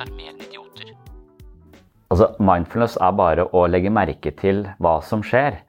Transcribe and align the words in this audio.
sjarmerende 0.00 0.46
idioter. 0.48 0.94
Altså, 2.10 2.32
mindfulness 2.42 2.96
er 3.00 3.16
bare 3.16 3.46
å 3.52 3.66
legge 3.70 3.92
merke 3.92 4.32
til 4.36 4.64
hva 4.80 4.98
som 5.04 5.22
skjer. 5.22 5.60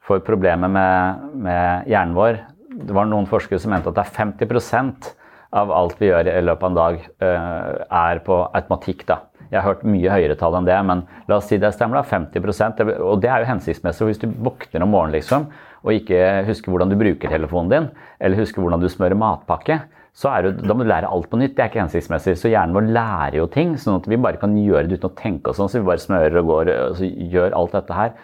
For 0.00 0.22
problemet 0.24 0.72
med, 0.72 1.26
med 1.44 1.90
hjernen 1.90 2.16
vår 2.16 2.40
Det 2.70 2.94
var 2.96 3.06
noen 3.06 3.26
forskere 3.28 3.60
som 3.60 3.74
mente 3.74 3.90
at 3.90 3.98
det 3.98 4.04
er 4.06 4.14
50% 4.16 5.10
av 5.58 5.72
alt 5.74 5.98
vi 5.98 6.06
gjør 6.06 6.28
i 6.30 6.42
løpet 6.46 6.62
av 6.62 6.70
en 6.70 6.76
dag, 6.78 6.98
eh, 7.26 7.70
er 8.00 8.20
på 8.24 8.36
automatikk. 8.54 9.02
da. 9.06 9.16
Jeg 9.50 9.58
har 9.58 9.66
hørt 9.66 9.82
mye 9.82 10.12
høyere 10.14 10.36
tall 10.38 10.54
enn 10.54 10.68
det, 10.68 10.76
men 10.86 11.02
la 11.28 11.36
oss 11.36 11.48
si 11.50 11.58
det 11.58 11.72
stemmer. 11.74 11.98
da, 11.98 12.02
50 12.06 13.00
Og 13.02 13.20
det 13.20 13.28
er 13.28 13.42
jo 13.42 13.50
hensiktsmessig. 13.50 14.06
Hvis 14.06 14.22
du 14.22 14.28
våkner 14.28 14.82
om 14.82 14.90
morgenen 14.94 15.18
liksom, 15.18 15.48
og 15.82 15.92
ikke 15.92 16.46
husker 16.46 16.70
hvordan 16.70 16.88
du 16.88 16.96
bruker 16.96 17.28
telefonen 17.28 17.70
din, 17.70 17.90
eller 18.20 18.38
husker 18.38 18.62
hvordan 18.62 18.80
du 18.80 18.88
smører 18.88 19.18
matpakke, 19.18 19.82
det, 20.12 20.52
da 20.66 20.74
må 20.74 20.84
du 20.84 20.90
lære 20.90 21.08
alt 21.08 21.30
på 21.30 21.38
nytt. 21.38 21.54
Det 21.56 21.64
er 21.64 21.70
ikke 21.70 21.84
hensiktsmessig. 21.84 22.36
Så 22.38 22.50
hjernen 22.50 22.76
vår 22.76 22.90
lærer 22.92 23.38
jo 23.38 23.46
ting, 23.46 23.76
sånn 23.78 24.00
at 24.00 24.08
vi 24.10 24.18
bare 24.20 24.40
kan 24.42 24.56
gjøre 24.58 24.88
det 24.88 24.98
uten 24.98 25.10
å 25.10 25.16
tenke 25.18 25.52
oss 25.52 25.60
sånn. 25.60 25.70
Så 25.70 25.80
vi 25.80 25.88
bare 25.88 26.02
smører 26.02 26.40
og 26.42 26.50
går 26.50 26.72
og 26.74 27.02
gjør 27.34 27.56
alt 27.56 27.76
dette 27.78 27.96
her. 27.96 28.14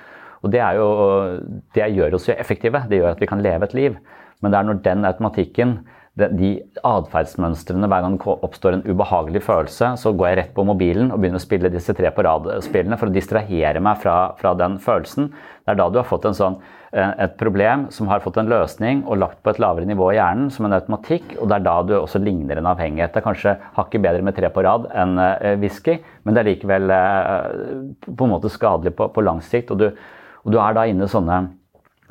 Og 0.43 0.53
det, 0.53 0.63
jo, 0.77 0.89
det 1.75 1.91
gjør 1.97 2.19
oss 2.19 2.29
jo 2.29 2.37
effektive. 2.37 2.85
Det 2.91 3.01
gjør 3.01 3.15
at 3.15 3.23
vi 3.23 3.31
kan 3.31 3.43
leve 3.45 3.69
et 3.69 3.77
liv. 3.79 4.01
Men 4.43 4.53
det 4.53 4.59
er 4.59 4.69
når 4.69 4.83
den 4.85 5.09
automatikken, 5.09 5.79
de 6.17 6.51
atferdsmønstrene 6.81 7.89
Hver 7.93 8.05
gang 8.07 8.15
det 8.17 8.35
oppstår 8.47 8.79
en 8.79 8.85
ubehagelig 8.87 9.43
følelse, 9.45 9.91
så 10.01 10.13
går 10.17 10.31
jeg 10.31 10.39
rett 10.39 10.55
på 10.57 10.65
mobilen 10.65 11.11
og 11.13 11.21
begynner 11.21 11.37
å 11.37 11.45
spille 11.45 11.73
disse 11.73 11.93
tre 11.97 12.09
på 12.15 12.25
rad-spillene 12.25 12.97
for 12.97 13.11
å 13.11 13.13
distrahere 13.13 13.83
meg 13.85 14.01
fra, 14.01 14.17
fra, 14.41 14.55
den 14.57 14.79
følelsen. 14.81 15.29
Det 15.65 15.75
er 15.75 15.81
da 15.83 15.91
du 15.93 16.01
har 16.01 16.09
fått 16.09 16.25
en 16.31 16.39
sånn, 16.39 16.57
et 16.95 17.35
problem 17.41 17.87
som 17.95 18.09
har 18.09 18.23
fått 18.23 18.39
en 18.41 18.51
løsning 18.51 19.03
og 19.07 19.19
lagt 19.21 19.41
på 19.45 19.51
et 19.53 19.59
lavere 19.63 19.89
nivå 19.89 20.13
i 20.13 20.19
hjernen 20.19 20.51
som 20.55 20.69
en 20.69 20.77
automatikk, 20.77 21.35
og 21.41 21.51
det 21.51 21.59
er 21.59 21.65
da 21.67 21.75
du 21.83 21.95
også 21.99 22.21
ligner 22.23 22.61
en 22.61 22.69
avhengighet. 22.71 23.13
Det 23.15 23.21
er 23.21 23.27
kanskje 23.27 23.57
hakket 23.77 24.05
bedre 24.05 24.25
med 24.27 24.37
tre 24.37 24.51
på 24.55 24.65
rad 24.65 24.87
enn 24.95 25.19
whisky, 25.61 25.99
men 26.25 26.37
det 26.37 26.43
er 26.43 26.51
likevel 26.53 26.95
på 28.07 28.29
en 28.29 28.33
måte 28.33 28.53
skadelig 28.53 28.95
på, 28.97 29.11
på 29.13 29.25
lang 29.27 29.43
sikt. 29.45 29.75
Og 29.75 29.83
du, 29.83 29.89
og 30.47 30.55
du 30.55 30.61
er 30.63 30.79
da 30.79 30.87
inne 30.87 31.09
i 31.09 31.11
sånne 31.11 31.41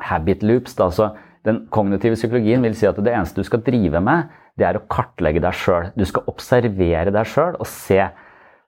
habit 0.09 0.43
loops. 0.43 0.75
da, 0.75 0.89
så 0.91 1.13
den 1.45 1.65
kognitive 1.73 2.17
psykologien 2.17 2.63
vil 2.65 2.75
si 2.77 2.87
at 2.89 2.99
det 2.99 3.13
eneste 3.13 3.41
du 3.41 3.47
skal 3.47 3.63
drive 3.65 4.01
med, 4.03 4.31
det 4.59 4.67
er 4.67 4.79
å 4.79 4.85
kartlegge 4.91 5.43
deg 5.43 5.55
sjøl. 5.55 5.91
Du 5.95 6.05
skal 6.07 6.25
observere 6.31 7.13
deg 7.13 7.27
sjøl 7.29 7.57
og 7.59 7.67
se 7.69 8.01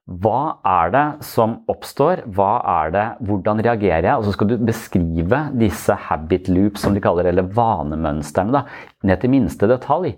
hva 0.07 0.61
er 0.63 0.91
det 0.93 1.05
som 1.27 1.57
oppstår, 1.67 2.21
hva 2.31 2.61
er 2.79 2.93
det, 2.95 3.05
hvordan 3.27 3.59
reagerer 3.65 4.07
jeg? 4.07 4.15
Og 4.15 4.23
så 4.23 4.35
skal 4.37 4.47
du 4.53 4.55
beskrive 4.69 5.41
disse 5.59 5.97
habit 6.07 6.47
loops, 6.47 6.85
som 6.85 6.95
de 6.95 7.03
kaller 7.03 7.27
det, 7.27 7.35
eller 7.35 7.49
vanemønstrene, 7.57 8.63
ned 9.03 9.19
til 9.19 9.33
minste 9.33 9.67
detalj. 9.67 10.13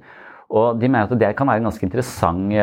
Og 0.50 0.80
de 0.82 0.88
mener 0.90 1.06
at 1.06 1.20
det 1.22 1.28
kan 1.38 1.46
være 1.46 1.62
en 1.62 1.68
ganske 1.68 1.86
interessant 1.86 2.54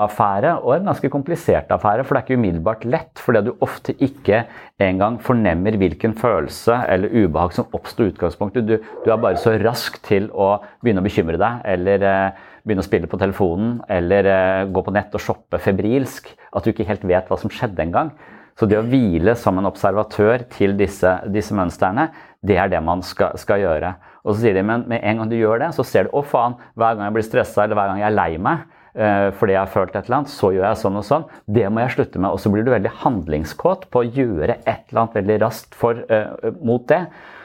affære 0.00 0.54
og 0.62 0.70
en 0.78 0.88
ganske 0.88 1.10
komplisert 1.12 1.72
affære. 1.74 2.04
For 2.04 2.16
det 2.16 2.20
er 2.20 2.26
ikke 2.26 2.38
umiddelbart 2.40 2.86
lett, 2.88 3.20
fordi 3.20 3.42
du 3.44 3.64
ofte 3.64 3.92
ikke 4.04 4.46
engang 4.80 5.18
fornemmer 5.20 5.76
hvilken 5.76 6.16
følelse 6.16 6.78
eller 6.88 7.12
ubehag 7.12 7.52
som 7.56 7.68
oppstår 7.76 8.08
i 8.08 8.14
utgangspunktet. 8.14 8.68
Du, 8.68 8.78
du, 8.80 9.10
er 9.12 9.20
bare 9.20 9.40
så 9.40 9.58
rask 9.60 10.00
til 10.08 10.30
å 10.32 10.54
begynne 10.80 11.04
å 11.04 11.08
bekymre 11.08 11.40
deg, 11.40 11.60
eller 11.68 12.08
eh, 12.08 12.44
begynne 12.64 12.84
å 12.84 12.88
spille 12.88 13.12
på 13.12 13.20
telefonen, 13.20 13.76
eller 13.92 14.32
eh, 14.32 14.66
gå 14.72 14.84
på 14.84 14.96
nett 14.96 15.16
og 15.16 15.24
shoppe 15.24 15.60
febrilsk, 15.60 16.32
at 16.52 16.64
du 16.64 16.72
ikke 16.72 16.88
helt 16.88 17.06
vet 17.08 17.28
hva 17.30 17.38
som 17.40 17.52
skjedde 17.52 17.84
engang. 17.84 18.12
Så 18.58 18.66
det 18.66 18.78
å 18.80 18.86
hvile 18.86 19.36
som 19.38 19.58
en 19.60 19.68
observatør 19.68 20.42
til 20.50 20.74
disse, 20.78 21.12
disse 21.30 21.54
mønstrene, 21.54 22.08
det 22.42 22.56
er 22.58 22.70
det 22.72 22.80
man 22.82 23.04
skal, 23.06 23.36
skal, 23.38 23.62
gjøre. 23.62 23.92
Og 24.24 24.34
så 24.34 24.42
sier 24.42 24.58
de, 24.58 24.64
men 24.66 24.82
med 24.90 25.04
en 25.06 25.22
gang 25.22 25.30
du 25.30 25.36
gjør 25.38 25.62
det, 25.62 25.70
så 25.76 25.86
ser 25.86 26.08
du 26.08 26.16
å 26.18 26.24
faen, 26.26 26.58
hver 26.78 26.96
gang 26.96 27.06
jeg 27.06 27.16
blir 27.16 27.26
stressa 27.26 27.64
eller 27.64 27.78
hver 27.78 27.92
gang 27.92 28.02
jeg 28.02 28.10
er 28.10 28.18
lei 28.18 28.32
meg 28.42 28.66
uh, 28.98 29.28
fordi 29.38 29.54
jeg 29.54 29.60
har 29.62 29.72
følt 29.72 29.94
et 29.94 30.08
eller 30.08 30.18
annet, 30.20 30.32
så 30.34 30.52
gjør 30.54 30.66
jeg 30.66 30.80
sånn 30.82 31.00
og 31.00 31.06
sånn. 31.06 31.26
Det 31.58 31.66
må 31.70 31.84
jeg 31.84 31.94
slutte 31.94 32.22
med. 32.22 32.34
Og 32.34 32.42
så 32.42 32.52
blir 32.52 32.66
du 32.66 32.72
veldig 32.74 32.94
handlingskåt 33.04 33.88
på 33.92 34.02
å 34.02 34.10
gjøre 34.18 34.58
et 34.58 34.90
eller 34.90 35.02
annet 35.04 35.18
veldig 35.20 35.38
raskt 35.44 35.78
for, 35.78 36.02
uh, 36.10 36.50
mot 36.58 36.86
det. 36.90 37.04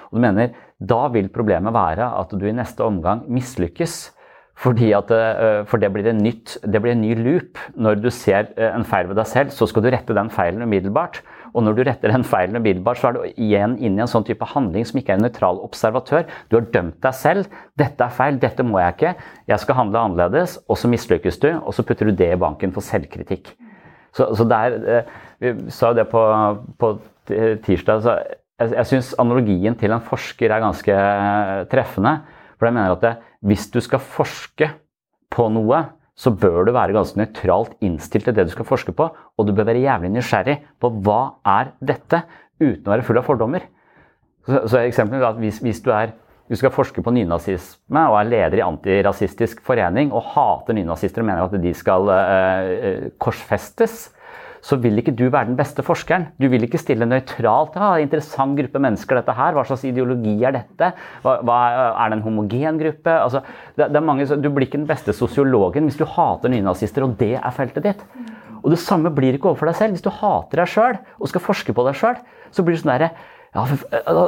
Og 0.09 0.17
du 0.17 0.25
mener, 0.25 0.57
da 0.83 1.05
vil 1.13 1.29
problemet 1.33 1.75
være 1.75 2.09
at 2.19 2.33
du 2.37 2.47
i 2.49 2.55
neste 2.55 2.85
omgang 2.85 3.23
mislykkes. 3.31 4.01
At, 4.63 5.09
for 5.67 5.81
det 5.81 5.89
blir, 5.91 6.05
nytt, 6.13 6.57
det 6.63 6.79
blir, 6.79 6.93
en 6.93 7.01
ny 7.01 7.15
loop. 7.17 7.57
Når 7.75 8.03
du 8.03 8.09
ser 8.13 8.53
en 8.55 8.85
feil 8.87 9.09
ved 9.09 9.17
deg 9.19 9.27
selv, 9.27 9.49
så 9.51 9.67
skal 9.67 9.83
du 9.83 9.89
rette 9.91 10.15
den 10.15 10.29
feilen 10.31 10.63
umiddelbart. 10.63 11.19
Og 11.53 11.61
når 11.65 11.75
du 11.77 11.83
retter 11.85 12.09
den 12.09 12.25
feilen 12.25 12.57
umiddelbart, 12.57 12.99
så 12.99 13.09
er 13.09 13.17
du 13.17 13.25
igjen 13.37 13.75
inn 13.77 13.97
i 13.97 14.03
en 14.03 14.09
sånn 14.09 14.25
type 14.25 14.45
handling 14.53 14.85
som 14.89 14.99
ikke 14.99 15.13
er 15.13 15.19
en 15.19 15.25
nøytral 15.27 15.59
observatør. 15.61 16.25
Du 16.49 16.57
har 16.57 16.69
dømt 16.73 16.97
deg 17.03 17.17
selv. 17.17 17.49
'Dette 17.77 18.05
er 18.05 18.13
feil. 18.13 18.39
Dette 18.41 18.65
må 18.65 18.79
jeg 18.81 18.95
ikke. 18.95 19.13
Jeg 19.51 19.59
skal 19.61 19.77
handle 19.77 20.01
annerledes.' 20.01 20.57
Og 20.67 20.79
så 20.81 20.89
mislykkes 20.89 21.37
du, 21.43 21.51
og 21.53 21.73
så 21.73 21.85
putter 21.85 22.09
du 22.09 22.15
det 22.17 22.31
i 22.33 22.39
banken 22.39 22.73
for 22.73 22.81
selvkritikk. 22.81 23.53
Så, 24.13 24.29
så 24.37 24.47
der, 24.49 24.79
eh, 24.97 25.03
Vi 25.43 25.69
sa 25.69 25.91
jo 25.91 25.93
det 25.93 26.07
på, 26.09 26.21
på 26.79 26.99
tirsdag. 27.27 28.01
så 28.01 28.17
Jeg, 28.59 28.73
jeg 28.73 28.85
syns 28.85 29.15
analogien 29.19 29.75
til 29.75 29.91
en 29.91 30.01
forsker 30.01 30.51
er 30.51 30.61
ganske 30.61 30.93
treffende. 31.69 32.21
For 32.57 32.65
jeg 32.65 32.73
mener 32.73 32.91
at 32.91 33.01
det, 33.01 33.17
hvis 33.43 33.67
du 33.73 33.79
skal 33.83 34.01
forske 34.01 34.69
på 35.33 35.49
noe, 35.51 35.83
så 36.13 36.29
bør 36.29 36.67
du 36.67 36.73
være 36.75 36.93
ganske 36.93 37.17
nøytralt 37.17 37.77
innstilt 37.83 38.27
til 38.29 38.35
det 38.37 38.45
du 38.47 38.53
skal 38.53 38.67
forske 38.69 38.93
på, 38.95 39.07
og 39.09 39.47
du 39.47 39.53
bør 39.55 39.67
være 39.71 39.81
jævlig 39.83 40.11
nysgjerrig 40.13 40.59
på 40.81 40.91
hva 41.05 41.21
er 41.55 41.73
dette, 41.81 42.21
uten 42.61 42.85
å 42.85 42.93
være 42.93 43.05
full 43.07 43.19
av 43.19 43.25
fordommer. 43.27 43.65
Så, 44.45 44.61
så 44.69 44.83
eksempelet 44.83 45.23
er 45.23 45.31
at 45.31 45.41
hvis, 45.41 45.59
hvis 45.63 45.81
du, 45.83 45.89
er, 45.95 46.13
du 46.51 46.55
skal 46.59 46.73
forske 46.75 47.01
på 47.03 47.13
nynazisme 47.15 48.03
og 48.11 48.19
er 48.19 48.29
leder 48.29 48.59
i 48.59 48.65
Antirasistisk 48.65 49.63
forening 49.65 50.13
og 50.13 50.27
hater 50.35 50.77
nynazister 50.77 51.23
og 51.23 51.29
mener 51.31 51.47
at 51.47 51.63
de 51.63 51.73
skal 51.77 52.11
uh, 52.11 53.07
korsfestes, 53.23 54.11
så 54.63 54.77
vil 54.79 55.01
ikke 55.01 55.11
du 55.15 55.25
være 55.27 55.49
den 55.49 55.57
beste 55.59 55.83
forskeren. 55.83 56.29
Du 56.39 56.47
vil 56.51 56.63
ikke 56.63 56.79
stille 56.79 57.05
nøytralt. 57.05 57.75
Ja, 57.75 57.97
'Interessant 57.99 58.55
gruppe 58.57 58.79
mennesker, 58.79 59.19
dette 59.19 59.35
her. 59.35 59.51
Hva 59.53 59.65
slags 59.67 59.83
ideologi 59.83 60.37
er 60.43 60.55
dette? 60.55 60.93
Hva, 61.21 61.41
hva, 61.43 61.57
er 61.99 62.09
det 62.09 62.17
en 62.17 62.23
homogen 62.23 62.79
gruppe?' 62.79 63.19
Altså, 63.19 63.43
det, 63.75 63.91
det 63.91 64.03
mange, 64.03 64.25
du 64.25 64.49
blir 64.49 64.67
ikke 64.67 64.79
den 64.79 64.87
beste 64.87 65.11
sosiologen 65.11 65.83
hvis 65.83 65.99
du 65.99 66.05
hater 66.05 66.49
nynazister, 66.49 67.03
og 67.03 67.17
det 67.19 67.35
er 67.35 67.51
feltet 67.51 67.83
ditt. 67.83 68.05
Og 68.63 68.71
det 68.71 68.79
samme 68.79 69.11
blir 69.11 69.35
ikke 69.35 69.51
overfor 69.51 69.67
deg 69.67 69.75
selv. 69.75 69.97
Hvis 69.97 70.05
du 70.05 70.09
hater 70.09 70.63
deg 70.63 70.71
sjøl 70.71 70.97
og 71.19 71.27
skal 71.27 71.43
forske 71.43 71.75
på 71.75 71.83
deg 71.83 71.99
sjøl, 71.99 72.15
så 72.51 72.63
blir 72.63 72.77
det 72.77 72.83
sånn 72.85 72.95
derre 72.95 73.11
ja, 73.53 73.67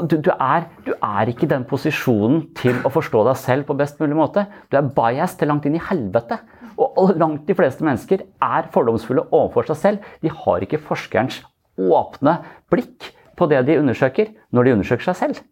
du, 0.06 0.20
du, 0.22 0.30
er, 0.30 0.68
du, 0.86 0.92
er, 1.02 1.30
ikke 1.32 1.48
i 1.48 1.50
den 1.50 1.64
posisjonen 1.66 2.44
til 2.60 2.78
å 2.86 2.92
forstå 2.94 3.24
deg 3.26 3.40
selv 3.42 3.66
på 3.66 3.78
best 3.78 3.98
mulig 3.98 4.18
måte. 4.20 4.44
Du 4.70 4.78
er 4.78 4.86
biased 4.86 5.40
til 5.40 5.50
langt 5.50 5.66
inn 5.66 5.80
i 5.80 5.82
helvete. 5.82 6.38
Og 6.77 7.16
langt 7.19 7.48
de 7.48 7.56
fleste 7.56 7.86
mennesker 7.86 8.25
er 8.44 8.69
fordomsfulle 8.74 9.27
overfor 9.31 9.68
seg 9.69 9.81
selv. 9.81 10.13
De 10.24 10.31
har 10.31 10.63
ikke 10.66 10.81
forskerens 10.83 11.42
åpne 11.80 12.39
blikk 12.72 13.12
på 13.36 13.48
det 13.51 13.66
de 13.68 13.80
undersøker, 13.81 14.31
når 14.51 14.68
de 14.68 14.74
undersøker 14.77 15.10
seg 15.10 15.19
selv. 15.19 15.44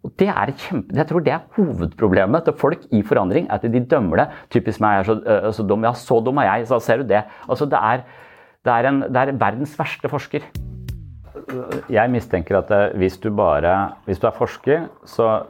Og 0.00 0.12
det 0.16 0.30
er 0.32 0.52
kjempe, 0.56 0.96
Jeg 0.96 1.06
tror 1.06 1.20
det 1.20 1.32
er 1.32 1.44
hovedproblemet 1.56 2.44
til 2.44 2.56
folk 2.56 2.86
i 2.90 3.02
forandring. 3.02 3.50
At 3.52 3.62
de 3.62 3.84
dømmer 3.84 4.16
det. 4.16 4.26
Typisk 4.50 4.80
meg 4.80 5.00
er 5.00 5.04
så, 5.04 5.18
uh, 5.20 5.50
så 5.52 5.66
dum. 5.66 5.84
Ja, 5.84 5.92
så 5.92 6.20
dum 6.24 6.38
er 6.40 6.48
jeg. 6.48 6.68
Så 6.68 6.80
ser 6.80 7.02
du 7.02 7.08
det. 7.08 7.24
Altså, 7.48 7.66
det 7.66 7.78
er, 7.78 8.06
det 8.64 8.72
er, 8.72 8.88
en, 8.88 9.00
det 9.02 9.16
er 9.16 9.36
verdens 9.36 9.76
verste 9.78 10.08
forsker. 10.08 10.46
Jeg 11.90 12.10
mistenker 12.10 12.58
at 12.58 12.96
hvis 12.96 13.18
du 13.18 13.30
bare 13.34 13.92
Hvis 14.04 14.18
du 14.18 14.26
er 14.26 14.34
forsker, 14.34 14.88
så, 15.04 15.44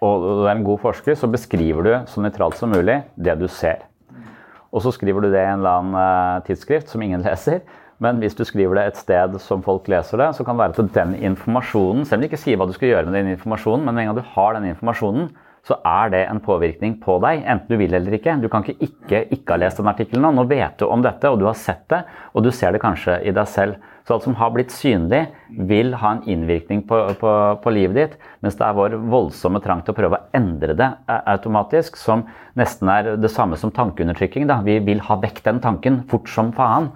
og 0.00 0.22
du 0.22 0.44
er 0.46 0.54
en 0.54 0.64
god 0.64 0.78
forsker, 0.78 1.14
så 1.14 1.28
beskriver 1.28 1.82
du 1.82 1.92
så 2.06 2.20
nøytralt 2.20 2.56
som 2.56 2.72
mulig 2.72 3.02
det 3.16 3.38
du 3.40 3.48
ser. 3.48 3.89
Og 4.70 4.84
så 4.84 4.92
skriver 4.94 5.24
du 5.24 5.30
det 5.32 5.40
i 5.40 5.50
en 5.50 5.62
eller 5.62 5.80
annen 5.80 5.96
uh, 5.98 6.42
tidsskrift 6.46 6.90
som 6.92 7.02
ingen 7.02 7.24
leser. 7.28 7.62
Men 8.00 8.20
hvis 8.22 8.36
du 8.38 8.46
skriver 8.48 8.78
det 8.78 8.86
et 8.88 9.00
sted 9.02 9.36
som 9.44 9.62
folk 9.64 9.88
leser 9.92 10.22
det, 10.22 10.30
så 10.36 10.44
kan 10.46 10.56
det 10.56 10.64
være 10.64 10.86
at 10.86 10.94
den 10.94 11.14
informasjonen 11.32 12.06
Selv 12.08 12.20
om 12.20 12.24
du 12.24 12.30
ikke 12.30 12.40
sier 12.40 12.56
hva 12.56 12.68
du 12.68 12.72
skal 12.72 12.94
gjøre 12.94 13.10
med 13.10 13.18
den 13.18 13.34
informasjonen, 13.34 13.84
men 13.84 13.98
en 14.00 14.08
gang 14.08 14.16
du 14.16 14.32
har 14.36 14.56
den 14.56 14.70
informasjonen, 14.70 15.28
så 15.66 15.76
er 15.84 16.08
det 16.14 16.22
en 16.24 16.40
påvirkning 16.40 16.94
på 17.02 17.18
deg, 17.20 17.42
enten 17.44 17.68
du 17.68 17.76
vil 17.76 17.92
eller 17.92 18.16
ikke. 18.16 18.38
Du 18.40 18.48
kan 18.48 18.64
ikke 18.64 18.86
ikke, 18.86 19.20
ikke 19.36 19.52
ha 19.52 19.60
lest 19.60 19.80
den 19.80 19.90
artikkelen. 19.90 20.30
Nå 20.32 20.46
vet 20.48 20.80
du 20.80 20.86
om 20.88 21.04
dette, 21.04 21.28
og 21.28 21.42
du 21.42 21.44
har 21.50 21.58
sett 21.58 21.84
det, 21.92 22.00
og 22.32 22.46
du 22.46 22.48
ser 22.54 22.72
det 22.72 22.80
kanskje 22.80 23.18
i 23.28 23.34
deg 23.36 23.50
selv. 23.50 23.76
Så 24.10 24.16
alt 24.16 24.24
som 24.26 24.34
har 24.34 24.50
blitt 24.50 24.72
synlig, 24.74 25.20
vil 25.70 25.92
ha 25.94 26.08
en 26.16 26.24
innvirkning 26.26 26.80
på, 26.82 26.96
på, 27.20 27.34
på, 27.62 27.70
livet 27.70 27.94
ditt. 27.94 28.16
Mens 28.42 28.56
det 28.58 28.64
er 28.66 28.74
vår 28.74 28.96
voldsomme 29.12 29.60
trang 29.62 29.84
til 29.86 29.94
å 29.94 29.98
prøve 30.00 30.18
å 30.18 30.24
endre 30.34 30.74
det 30.74 30.88
automatisk, 31.30 31.94
som 31.94 32.24
nesten 32.58 32.90
er 32.90 33.12
det 33.22 33.30
samme 33.30 33.54
som 33.60 33.70
tankeundertrykking. 33.70 34.48
Da. 34.50 34.56
Vi 34.66 34.80
vil 34.82 35.04
ha 35.06 35.14
vekk 35.22 35.38
den 35.46 35.62
tanken 35.62 36.00
fort 36.10 36.26
som 36.26 36.50
faen. 36.56 36.90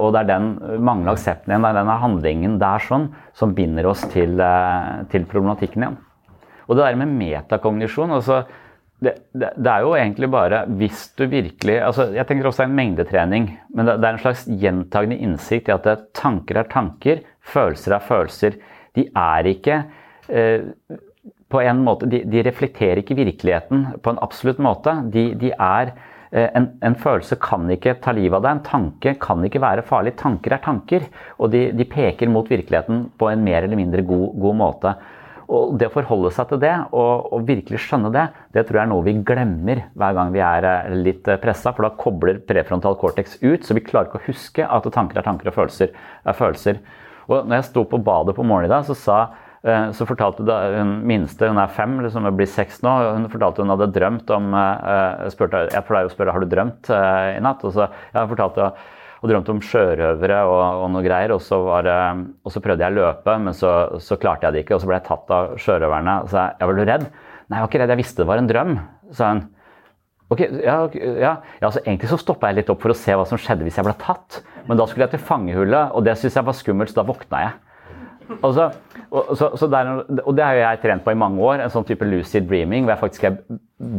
Og 0.00 0.16
det 0.16 0.22
er 0.22 0.30
den 0.30 0.48
manglende 0.80 1.18
aksepten 1.18 1.52
igjen, 1.52 1.68
det 1.68 1.76
denne 1.76 2.00
handlingen 2.06 2.56
der 2.62 2.88
sånn, 2.88 3.10
som 3.36 3.52
binder 3.52 3.92
oss 3.92 4.06
til, 4.16 4.40
til 5.12 5.28
problematikken 5.28 5.84
igjen. 5.84 6.00
Og 6.70 6.78
det 6.78 6.86
der 6.86 7.02
med 7.04 7.12
metakognisjon 7.20 8.16
altså 8.16 8.46
det, 9.04 9.12
det, 9.36 9.68
er 9.68 9.84
jo 9.84 9.92
egentlig 9.92 10.28
bare 10.32 10.62
hvis 10.78 11.02
du 11.18 11.26
virkelig 11.28 11.74
altså 11.84 12.06
Jeg 12.16 12.24
tenker 12.28 12.48
også 12.48 12.64
en 12.64 12.76
mengdetrening, 12.78 13.50
men 13.76 13.88
det, 13.88 13.98
det, 14.00 14.08
er 14.08 14.16
en 14.16 14.22
slags 14.22 14.46
gjentagende 14.48 15.18
innsikt 15.20 15.68
i 15.68 15.74
at 15.74 16.06
tanker 16.16 16.62
er 16.62 16.70
tanker, 16.72 17.20
følelser 17.44 17.96
er 17.98 18.06
følelser. 18.06 18.56
De 18.96 19.04
er 19.12 19.50
ikke 19.52 19.82
eh, 20.32 20.64
på 21.52 21.60
en 21.62 21.82
måte, 21.84 22.08
de, 22.10 22.22
de, 22.24 22.42
reflekterer 22.46 23.02
ikke 23.02 23.18
virkeligheten 23.18 23.84
på 24.02 24.14
en 24.14 24.22
absolutt 24.24 24.62
måte. 24.64 24.96
De, 25.12 25.28
de 25.38 25.52
er 25.52 25.92
eh, 26.32 26.48
en, 26.48 26.70
en, 26.80 26.96
følelse 26.96 27.36
kan 27.42 27.68
ikke 27.76 27.98
ta 28.00 28.16
livet 28.16 28.38
av 28.40 28.46
deg, 28.46 28.56
en 28.56 28.64
tanke 28.70 29.14
kan 29.20 29.44
ikke 29.44 29.62
være 29.62 29.84
farlig. 29.86 30.16
Tanker 30.22 30.56
er 30.56 30.64
tanker, 30.64 31.06
og 31.36 31.52
de, 31.52 31.68
de 31.76 31.88
peker 31.90 32.32
mot 32.32 32.48
virkeligheten 32.48 33.10
på 33.20 33.28
en 33.28 33.44
mer 33.44 33.68
eller 33.68 33.78
mindre 33.78 34.08
god, 34.08 34.32
god 34.40 34.58
måte. 34.64 34.96
Og 35.46 35.76
det 35.78 35.88
å 35.90 35.94
forholde 35.94 36.32
seg 36.34 36.48
til 36.50 36.60
det 36.62 36.74
og, 36.90 37.28
og, 37.30 37.44
virkelig 37.46 37.78
skjønne 37.84 38.10
det, 38.14 38.24
det 38.54 38.64
tror 38.66 38.80
jeg 38.80 38.88
er 38.88 38.90
noe 38.90 39.06
vi 39.06 39.14
glemmer 39.26 39.84
hver 39.94 40.16
gang 40.16 40.32
vi 40.34 40.42
er 40.42 40.66
eh, 40.66 40.94
litt 41.06 41.28
eh, 41.30 41.38
pressa. 41.42 41.72
For 41.76 41.86
da 41.86 41.92
kobler 42.00 42.40
prefrontal 42.48 42.98
cortex 42.98 43.38
ut, 43.44 43.62
så 43.62 43.76
vi 43.76 43.84
klarer 43.86 44.10
ikke 44.10 44.22
å 44.22 44.26
huske 44.26 44.66
at 44.66 44.88
tanker 44.96 45.20
er 45.20 45.26
tanker 45.26 45.52
og 45.52 45.58
følelser 45.60 45.92
er 45.94 46.38
følelser. 46.38 46.80
Og 47.30 47.46
når 47.46 47.60
jeg 47.60 47.68
sto 47.70 47.86
på 47.90 48.02
badet 48.02 48.34
på 48.34 48.46
morgenen 48.46 48.70
i 48.70 48.74
dag, 48.74 48.88
så 48.88 48.98
sa 48.98 49.20
eh, 49.62 49.88
så 49.94 50.08
fortalte 50.08 50.58
hun 50.76 50.96
minste, 51.06 51.50
hun 51.50 51.62
er 51.62 51.70
fem, 51.78 51.94
liksom 52.02 52.26
blir 52.34 52.50
seks 52.50 52.82
nå, 52.86 52.96
hun 53.14 53.30
fortalte 53.30 53.62
hun 53.62 53.74
hadde 53.76 53.92
drømt 53.94 54.34
om 54.34 54.50
spurte, 55.30 55.66
Jeg 55.70 55.86
pleier 55.86 56.10
å 56.10 56.14
spørre 56.14 56.34
har 56.34 56.42
du 56.42 56.50
drømt 56.50 56.90
i 56.90 57.42
natt. 57.42 57.62
Og 57.62 57.78
så 57.78 57.86
jeg 57.86 58.34
fortalte 58.34 58.72
og 59.26 59.32
drømte 59.32 59.52
om 59.56 59.62
sjørøvere 59.64 60.38
og, 60.46 60.60
og, 60.84 60.86
noe 60.94 61.04
greier. 61.04 61.34
Og 61.34 61.42
så, 61.42 61.58
var, 61.66 61.90
og 62.46 62.54
så, 62.54 62.62
prøvde 62.64 62.86
jeg 62.86 62.94
å 62.94 63.00
løpe, 63.00 63.36
men 63.42 63.56
så, 63.56 63.74
så, 64.02 64.18
klarte 64.22 64.48
jeg 64.48 64.56
det 64.56 64.64
ikke. 64.64 64.78
Og 64.78 64.84
så 64.84 64.90
ble 64.90 65.00
jeg 65.00 65.08
tatt 65.10 65.34
av 65.34 65.56
sjørøverne. 65.62 66.16
Og 66.24 66.32
sa 66.32 66.48
jeg 66.54 66.70
var 66.70 66.78
du 66.78 66.86
redd? 66.86 67.10
Nei, 67.46 67.58
jeg 67.58 67.66
var 67.66 67.70
ikke 67.70 67.82
redd, 67.82 67.94
jeg 67.94 68.02
visste 68.02 68.22
det 68.22 68.30
var 68.30 68.42
en 68.42 68.50
drøm. 68.50 68.74
sa 69.16 69.34
hun. 69.34 69.44
Ok, 70.34 70.40
ja, 70.42 70.80
ja, 70.90 71.10
ja 71.22 71.34
altså 71.62 71.78
Egentlig 71.84 72.08
så 72.10 72.18
stoppa 72.18 72.48
jeg 72.50 72.58
litt 72.58 72.70
opp 72.72 72.80
for 72.82 72.90
å 72.90 72.98
se 72.98 73.14
hva 73.14 73.26
som 73.30 73.38
skjedde 73.38 73.62
hvis 73.66 73.76
jeg 73.78 73.86
ble 73.86 73.94
tatt. 74.00 74.40
Men 74.66 74.80
da 74.80 74.86
skulle 74.88 75.06
jeg 75.06 75.14
til 75.14 75.26
fangehullet, 75.28 75.94
og 75.94 76.06
det 76.06 76.16
syntes 76.18 76.40
jeg 76.40 76.48
var 76.48 76.58
skummelt, 76.58 76.90
så 76.90 77.00
da 77.00 77.06
våkna 77.06 77.42
jeg. 77.44 77.54
Og, 78.42 78.48
så, 78.56 78.66
og, 79.10 79.32
så, 79.38 79.50
så 79.58 79.68
der, 79.70 79.90
og, 80.22 80.32
det 80.36 80.44
har 80.44 80.58
jeg 80.58 80.80
trent 80.82 81.04
på 81.04 81.14
i 81.14 81.18
mange 81.18 81.42
år, 81.42 81.62
en 81.62 81.72
sånn 81.72 81.86
type 81.86 82.06
lucid 82.08 82.48
dreaming, 82.48 82.86
hvor 82.86 82.96
jeg 82.96 83.02
faktisk 83.02 83.26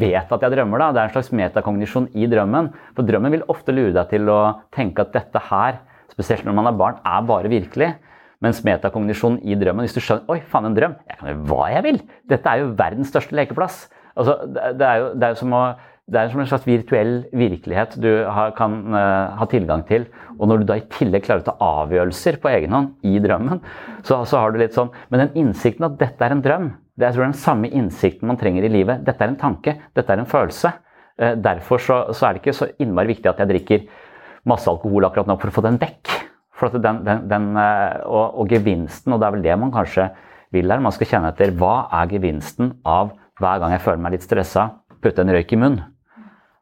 vet 0.02 0.34
at 0.34 0.44
jeg 0.44 0.54
drømmer. 0.56 0.84
Da. 0.84 0.90
Det 0.92 1.02
er 1.02 1.10
en 1.10 1.16
slags 1.16 1.32
metakognisjon 1.40 2.10
i 2.18 2.28
drømmen. 2.32 2.72
For 2.98 3.08
drømmen 3.08 3.38
vil 3.38 3.46
ofte 3.52 3.76
lure 3.76 3.96
deg 3.96 4.12
til 4.12 4.32
å 4.34 4.42
tenke 4.76 5.06
at 5.06 5.16
dette 5.16 5.44
her, 5.50 5.82
spesielt 6.12 6.48
når 6.48 6.58
man 6.60 6.72
er 6.72 6.80
barn, 6.80 7.02
er 7.06 7.28
bare 7.30 7.52
virkelig. 7.52 7.94
Mens 8.44 8.62
metakognisjon 8.66 9.40
i 9.50 9.56
drømmen, 9.58 9.88
hvis 9.88 9.96
du 9.98 10.04
skjønner 10.04 10.28
Oi, 10.30 10.42
faen, 10.46 10.68
en 10.70 10.76
drøm! 10.78 10.98
Jeg 11.10 11.18
kan 11.20 11.32
gjøre 11.32 11.46
hva 11.50 11.70
jeg 11.74 11.86
vil! 11.88 12.02
Dette 12.30 12.52
er 12.52 12.62
jo 12.62 12.74
verdens 12.78 13.10
største 13.14 13.38
lekeplass. 13.38 13.86
Altså, 14.18 14.36
det, 14.46 14.86
er 14.86 15.00
jo, 15.02 15.08
det 15.16 15.26
er 15.26 15.34
jo 15.34 15.40
som 15.40 15.56
å 15.58 15.64
det 16.08 16.20
er 16.22 16.30
som 16.32 16.40
en 16.40 16.48
slags 16.48 16.64
virtuell 16.64 17.18
virkelighet 17.36 17.98
du 18.00 18.10
har, 18.32 18.54
kan 18.56 18.78
uh, 18.94 19.36
ha 19.36 19.46
tilgang 19.52 19.82
til. 19.90 20.06
Og 20.38 20.48
når 20.48 20.62
du 20.62 20.68
da 20.70 20.78
i 20.80 20.86
tillegg 20.94 21.26
klarer 21.26 21.44
å 21.44 21.48
ta 21.50 21.56
avgjørelser 21.84 22.38
på 22.40 22.52
egen 22.54 22.76
hånd 22.76 23.08
i 23.08 23.18
drømmen, 23.20 23.60
så, 24.08 24.22
så, 24.24 24.40
har 24.40 24.54
du 24.54 24.62
litt 24.62 24.78
sånn 24.78 24.94
Men 25.12 25.26
den 25.26 25.42
innsikten 25.44 25.90
at 25.90 25.98
dette 26.00 26.24
er 26.24 26.36
en 26.36 26.44
drøm, 26.46 26.70
det 26.96 27.10
er 27.10 27.16
tror, 27.16 27.28
den 27.28 27.36
samme 27.38 27.68
innsikten 27.68 28.32
man 28.32 28.40
trenger 28.40 28.64
i 28.64 28.72
livet. 28.72 29.04
Dette 29.04 29.26
er 29.26 29.34
en 29.34 29.42
tanke, 29.42 29.74
dette 29.98 30.16
er 30.16 30.24
en 30.24 30.30
følelse. 30.30 30.72
Uh, 31.20 31.34
derfor 31.44 31.84
så, 31.84 32.00
så, 32.14 32.30
er 32.30 32.38
det 32.38 32.44
ikke 32.46 32.56
så 32.56 32.70
innmari 32.80 33.12
viktig 33.12 33.34
at 33.34 33.44
jeg 33.44 33.52
drikker 33.52 33.84
masse 34.48 34.72
alkohol 34.72 35.10
akkurat 35.10 35.28
nå 35.28 35.36
for 35.42 35.52
å 35.52 35.58
få 35.58 35.66
den 35.68 35.82
vekk. 35.82 36.14
For 36.58 36.72
den, 36.72 37.04
den, 37.04 37.28
den, 37.28 37.52
uh, 37.60 38.00
og, 38.08 38.40
og 38.46 38.56
gevinsten, 38.56 39.12
og 39.12 39.20
det 39.20 39.28
er 39.28 39.36
vel 39.36 39.46
det 39.50 39.60
man 39.60 39.76
kanskje 39.76 40.08
vil 40.56 40.72
her, 40.72 40.80
man 40.80 40.96
skal 40.96 41.12
kjenne 41.12 41.36
etter 41.36 41.52
hva 41.60 41.90
er 42.00 42.16
gevinsten 42.16 42.78
av 42.88 43.12
hver 43.44 43.60
gang 43.60 43.76
jeg 43.76 43.84
føler 43.84 44.04
meg 44.08 44.16
litt 44.16 44.26
stressa, 44.26 44.70
putte 45.04 45.28
en 45.28 45.36
røyk 45.36 45.52
i 45.52 45.60
munnen. 45.60 45.97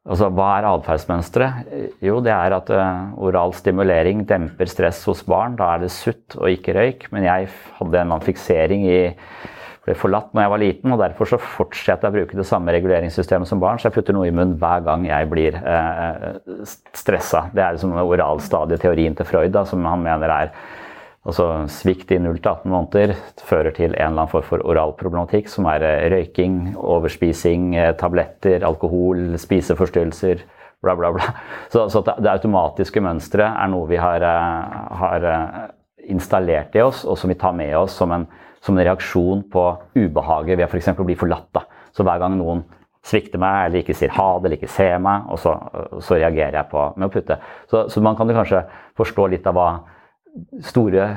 Altså, 0.06 0.30
hva 0.38 0.52
er 0.60 0.68
atferdsmønsteret? 0.70 1.74
Jo, 2.06 2.20
det 2.22 2.30
er 2.30 2.54
at 2.54 2.70
uh, 2.70 3.16
oral 3.26 3.56
stimulering 3.58 4.22
demper 4.30 4.70
stress 4.70 5.02
hos 5.10 5.24
barn. 5.26 5.58
Da 5.58 5.72
er 5.74 5.86
det 5.86 5.92
sutt 5.96 6.38
og 6.38 6.52
ikke 6.52 6.76
røyk. 6.78 7.08
Men 7.16 7.26
jeg 7.26 7.50
hadde 7.80 8.04
en 8.04 8.14
fiksering 8.22 8.86
i 8.86 9.00
ble 9.86 9.94
forlatt 9.98 10.32
når 10.34 10.46
jeg 10.46 10.52
var 10.52 10.62
liten, 10.62 10.94
og 10.94 11.02
derfor 11.02 11.30
så 11.30 11.38
fortsetter 11.38 12.08
jeg 12.08 12.14
å 12.14 12.16
bruke 12.16 12.38
det 12.40 12.48
samme 12.50 12.74
reguleringssystemet 12.74 13.50
som 13.50 13.62
barn. 13.62 13.78
Så 13.78 13.90
jeg 13.90 13.98
putter 14.00 14.18
noe 14.18 14.30
i 14.30 14.34
munnen 14.34 14.58
hver 14.62 14.82
gang 14.86 15.06
jeg 15.06 15.30
blir 15.30 15.58
uh, 15.62 16.40
stressa. 16.98 17.46
Det 17.54 17.62
er 17.62 17.78
liksom 17.78 17.94
oralstadieteorien 18.02 19.18
til 19.18 19.30
Freud, 19.30 19.54
da, 19.54 19.66
som 19.70 19.86
han 19.86 20.02
mener 20.06 20.34
er 20.34 20.54
Altså 21.26 21.46
svikt 21.74 22.12
i 22.14 22.20
0-18 22.22 22.68
måneder 22.70 23.16
fører 23.48 23.74
til 23.74 23.90
en 23.90 23.96
eller 23.96 24.12
annen 24.12 24.30
form 24.30 24.46
for 24.46 24.62
oralproblematikk, 24.62 25.48
som 25.50 25.66
er 25.72 25.82
eh, 25.82 26.04
røyking, 26.14 26.76
overspising, 26.78 27.72
eh, 27.82 27.94
tabletter, 27.98 28.62
alkohol, 28.68 29.34
spiseforstyrrelser, 29.42 30.44
bla, 30.86 30.94
bla, 30.94 31.10
bla. 31.16 31.32
Så, 31.74 31.88
så 31.90 32.04
det 32.06 32.30
automatiske 32.30 33.02
mønsteret 33.02 33.58
er 33.58 33.72
noe 33.74 33.90
vi 33.90 33.98
har, 33.98 34.22
eh, 34.22 34.86
har, 35.02 35.28
installert 36.06 36.76
i 36.78 36.84
oss, 36.86 37.00
og 37.10 37.18
som 37.18 37.32
vi 37.32 37.38
tar 37.42 37.56
med 37.58 37.72
oss 37.74 37.96
som 37.98 38.12
en, 38.14 38.28
som 38.62 38.78
en 38.78 38.86
reaksjon 38.86 39.40
på 39.50 39.64
ubehaget 39.98 40.60
ved 40.60 40.68
f.eks. 40.68 40.92
å 40.94 41.08
bli 41.08 41.16
forlatt. 41.18 41.64
Så 41.98 42.06
hver 42.06 42.22
gang 42.22 42.36
noen 42.38 42.62
svikter 43.02 43.42
meg, 43.42 43.64
eller 43.64 43.82
ikke 43.82 43.96
sier 43.98 44.14
ha 44.14 44.28
det, 44.38 44.46
eller 44.46 44.60
ikke 44.60 44.70
ser 44.70 45.02
meg, 45.02 45.26
og 45.34 45.42
så, 45.42 45.56
så 46.06 46.20
reagerer 46.20 46.60
jeg 46.60 46.70
på 46.70 46.86
med 46.94 47.08
å 47.08 47.14
putte. 47.16 47.40
Så, 47.72 47.88
så 47.90 48.06
man 48.06 48.18
kan 48.20 48.30
kanskje 48.38 48.62
forstå 49.02 49.26
litt 49.34 49.50
av 49.50 49.58
hva 49.58 49.68
store 50.66 51.08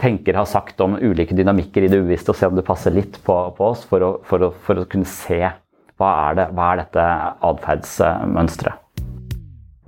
tenkere 0.00 0.40
har 0.42 0.48
sagt 0.48 0.80
om 0.84 0.96
ulike 0.98 1.36
dynamikker 1.36 1.86
i 1.86 1.90
det 1.90 2.00
uvisste, 2.02 2.32
og 2.32 2.38
se 2.38 2.48
om 2.48 2.56
det 2.56 2.66
passer 2.66 2.94
litt 2.94 3.20
på, 3.24 3.36
på 3.56 3.70
oss, 3.70 3.84
for 3.88 4.04
å, 4.04 4.10
for, 4.26 4.48
å, 4.48 4.50
for 4.66 4.82
å, 4.82 4.86
kunne 4.90 5.08
se 5.08 5.40
hva 5.96 6.10
er, 6.28 6.38
det, 6.38 6.48
hva 6.56 6.72
er 6.72 6.82
dette 6.82 7.04
atferdsmønsteret. 7.50 8.82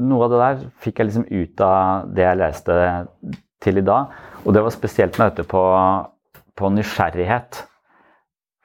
Noe 0.08 0.28
av 0.28 0.30
det 0.30 0.38
der 0.40 0.60
fikk 0.84 1.00
jeg 1.00 1.08
liksom 1.08 1.26
ut 1.26 1.62
av 1.64 2.12
det 2.14 2.22
jeg 2.22 2.38
leste 2.38 2.76
til 3.64 3.80
i 3.80 3.86
dag, 3.86 4.14
og 4.44 4.54
det 4.54 4.62
var 4.62 4.74
spesielt 4.74 5.18
dette 5.18 5.44
på, 5.48 5.62
på 6.56 6.70
nysgjerrighet. 6.76 7.64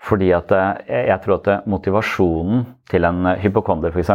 Fordi 0.04 0.30
at 0.36 0.52
eh, 0.54 1.08
jeg 1.10 1.20
tror 1.24 1.40
at 1.40 1.68
motivasjonen 1.72 2.66
til 2.92 3.08
en 3.08 3.34
hypokonder 3.40 3.96
f.eks. 3.96 4.12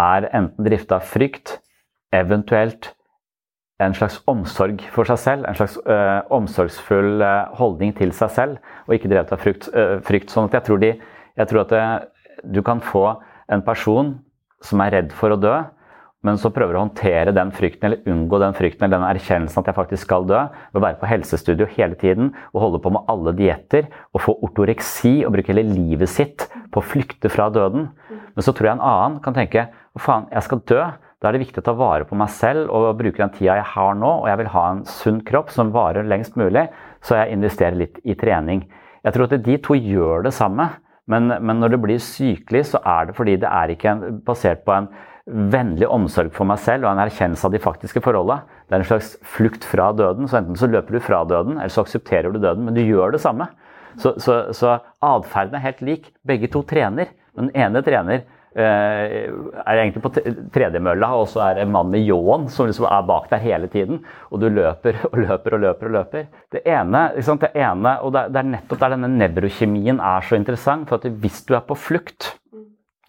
er 0.00 0.28
enten 0.32 0.66
drifta 0.66 0.98
av 0.98 1.06
frykt, 1.06 1.58
eventuelt 2.14 2.90
en 3.82 3.94
slags 3.96 4.18
omsorg 4.30 4.80
for 4.94 5.08
seg 5.08 5.20
selv. 5.20 5.46
En 5.48 5.56
slags 5.58 5.76
øh, 5.84 6.20
omsorgsfull 6.32 7.24
holdning 7.58 7.92
til 7.98 8.12
seg 8.16 8.32
selv, 8.32 8.58
og 8.88 8.96
ikke 8.96 9.10
drevet 9.12 9.32
av 9.34 9.42
frykt. 9.42 9.68
Øh, 9.74 9.98
frykt. 10.06 10.32
Sånn 10.32 10.48
at 10.48 10.58
jeg 10.58 10.68
tror, 10.68 10.80
de, 10.82 10.94
jeg 11.36 11.50
tror 11.50 11.64
at 11.66 11.74
det, 11.74 11.86
du 12.56 12.62
kan 12.64 12.80
få 12.84 13.08
en 13.52 13.64
person 13.66 14.14
som 14.64 14.80
er 14.82 14.94
redd 14.96 15.12
for 15.16 15.34
å 15.34 15.40
dø, 15.40 15.56
men 16.26 16.38
så 16.40 16.50
prøver 16.50 16.74
å 16.74 16.82
håndtere 16.82 17.34
den 17.36 17.52
frykten 17.54 17.86
eller 17.86 18.08
unngå 18.10 18.40
den 18.42 18.54
frykten 18.56 18.86
eller 18.86 18.98
den 18.98 19.08
erkjennelsen 19.12 19.60
at 19.60 19.68
jeg 19.70 19.76
faktisk 19.76 20.08
skal 20.08 20.26
dø, 20.26 20.40
ved 20.72 20.80
å 20.80 20.82
være 20.82 20.98
på 20.98 21.10
helsestudio 21.10 21.68
hele 21.76 21.98
tiden 22.00 22.32
og 22.50 22.62
holde 22.64 22.80
på 22.82 22.90
med 22.96 23.06
alle 23.12 23.34
dietter 23.36 23.86
og 24.10 24.24
få 24.24 24.34
ortoreksi 24.48 25.20
og 25.26 25.36
bruke 25.36 25.52
hele 25.52 25.66
livet 25.68 26.10
sitt 26.10 26.48
på 26.74 26.82
å 26.82 26.86
flykte 26.86 27.30
fra 27.30 27.46
døden. 27.52 27.90
Men 28.08 28.46
så 28.46 28.54
tror 28.56 28.70
jeg 28.70 28.78
en 28.78 28.86
annen 28.88 29.20
kan 29.22 29.36
tenke 29.36 29.68
faen, 30.02 30.26
jeg 30.32 30.48
skal 30.48 30.64
dø. 30.66 30.82
Da 31.22 31.30
er 31.30 31.36
det 31.36 31.46
viktig 31.46 31.62
å 31.62 31.64
ta 31.64 31.72
vare 31.76 32.04
på 32.04 32.16
meg 32.18 32.28
selv 32.34 32.68
og 32.76 32.98
bruke 32.98 33.22
den 33.22 33.32
tida 33.32 33.56
jeg 33.56 33.68
har 33.72 33.94
nå. 33.96 34.10
Og 34.22 34.26
jeg 34.28 34.40
vil 34.42 34.50
ha 34.52 34.64
en 34.72 34.82
sunn 34.90 35.22
kropp 35.24 35.52
som 35.54 35.72
varer 35.72 36.04
lengst 36.04 36.36
mulig, 36.36 36.66
så 37.00 37.22
jeg 37.22 37.38
investerer 37.38 37.78
litt 37.78 37.96
i 38.04 38.16
trening. 38.18 38.66
Jeg 39.06 39.14
tror 39.14 39.30
at 39.30 39.46
de 39.46 39.56
to 39.64 39.78
gjør 39.78 40.26
det 40.26 40.34
samme. 40.36 40.68
Men, 41.06 41.30
men 41.30 41.60
når 41.62 41.72
det 41.72 41.82
blir 41.84 42.02
sykelig, 42.02 42.64
så 42.72 42.80
er 42.82 43.08
det 43.08 43.16
fordi 43.16 43.36
det 43.40 43.48
er 43.48 43.72
ikke 43.72 43.92
en, 43.92 44.18
basert 44.26 44.64
på 44.66 44.74
en 44.74 44.90
vennlig 45.26 45.86
omsorg 45.90 46.32
for 46.34 46.46
meg 46.46 46.60
selv 46.62 46.86
og 46.86 46.92
en 46.92 47.02
erkjennelse 47.02 47.46
av 47.46 47.54
de 47.54 47.62
faktiske 47.62 48.02
forholdene. 48.02 48.42
Det 48.66 48.76
er 48.76 48.82
en 48.82 48.88
slags 48.90 49.12
flukt 49.36 49.64
fra 49.66 49.92
døden. 49.96 50.28
så 50.28 50.40
Enten 50.40 50.58
så 50.58 50.68
løper 50.70 50.98
du 50.98 51.02
fra 51.02 51.22
døden, 51.26 51.56
eller 51.56 51.72
så 51.72 51.86
aksepterer 51.86 52.34
du 52.34 52.40
døden. 52.42 52.66
Men 52.66 52.76
du 52.76 52.82
gjør 52.82 53.14
det 53.14 53.22
samme. 53.22 53.48
Så, 53.96 54.12
så, 54.20 54.40
så 54.54 54.76
atferden 55.00 55.56
er 55.56 55.64
helt 55.64 55.82
lik. 55.86 56.10
Begge 56.26 56.50
to 56.52 56.62
trener. 56.66 57.14
Den 57.38 57.52
ene 57.56 57.82
trener 57.86 58.26
er 58.62 59.80
egentlig 59.80 60.02
på 60.04 60.12
tredjemølla, 60.54 61.10
og 61.18 61.28
så 61.28 61.42
er 61.44 61.58
det 61.58 61.66
en 61.66 61.74
mann 61.74 61.90
med 61.92 62.06
ljåen 62.06 62.46
som 62.52 62.68
liksom 62.68 62.88
er 62.88 63.04
bak 63.08 63.28
der 63.32 63.42
hele 63.42 63.68
tiden. 63.72 64.00
Og 64.30 64.40
du 64.40 64.48
løper 64.48 65.02
og 65.10 65.18
løper 65.20 65.58
og 65.58 65.62
løper. 65.66 65.90
og 65.90 65.96
løper. 65.98 66.26
Det 66.52 66.62
ene, 66.64 67.02
det 67.16 67.52
ene 67.52 67.98
og 68.00 68.16
det 68.16 68.40
er 68.40 68.50
nettopp 68.54 68.80
der 68.80 68.96
denne 68.96 69.12
nevrokjemien 69.12 70.00
er 70.00 70.24
så 70.24 70.38
interessant. 70.38 70.88
for 70.88 70.96
at 70.96 71.12
Hvis 71.20 71.44
du 71.44 71.54
er 71.54 71.60
på 71.60 71.76
flukt, 71.76 72.36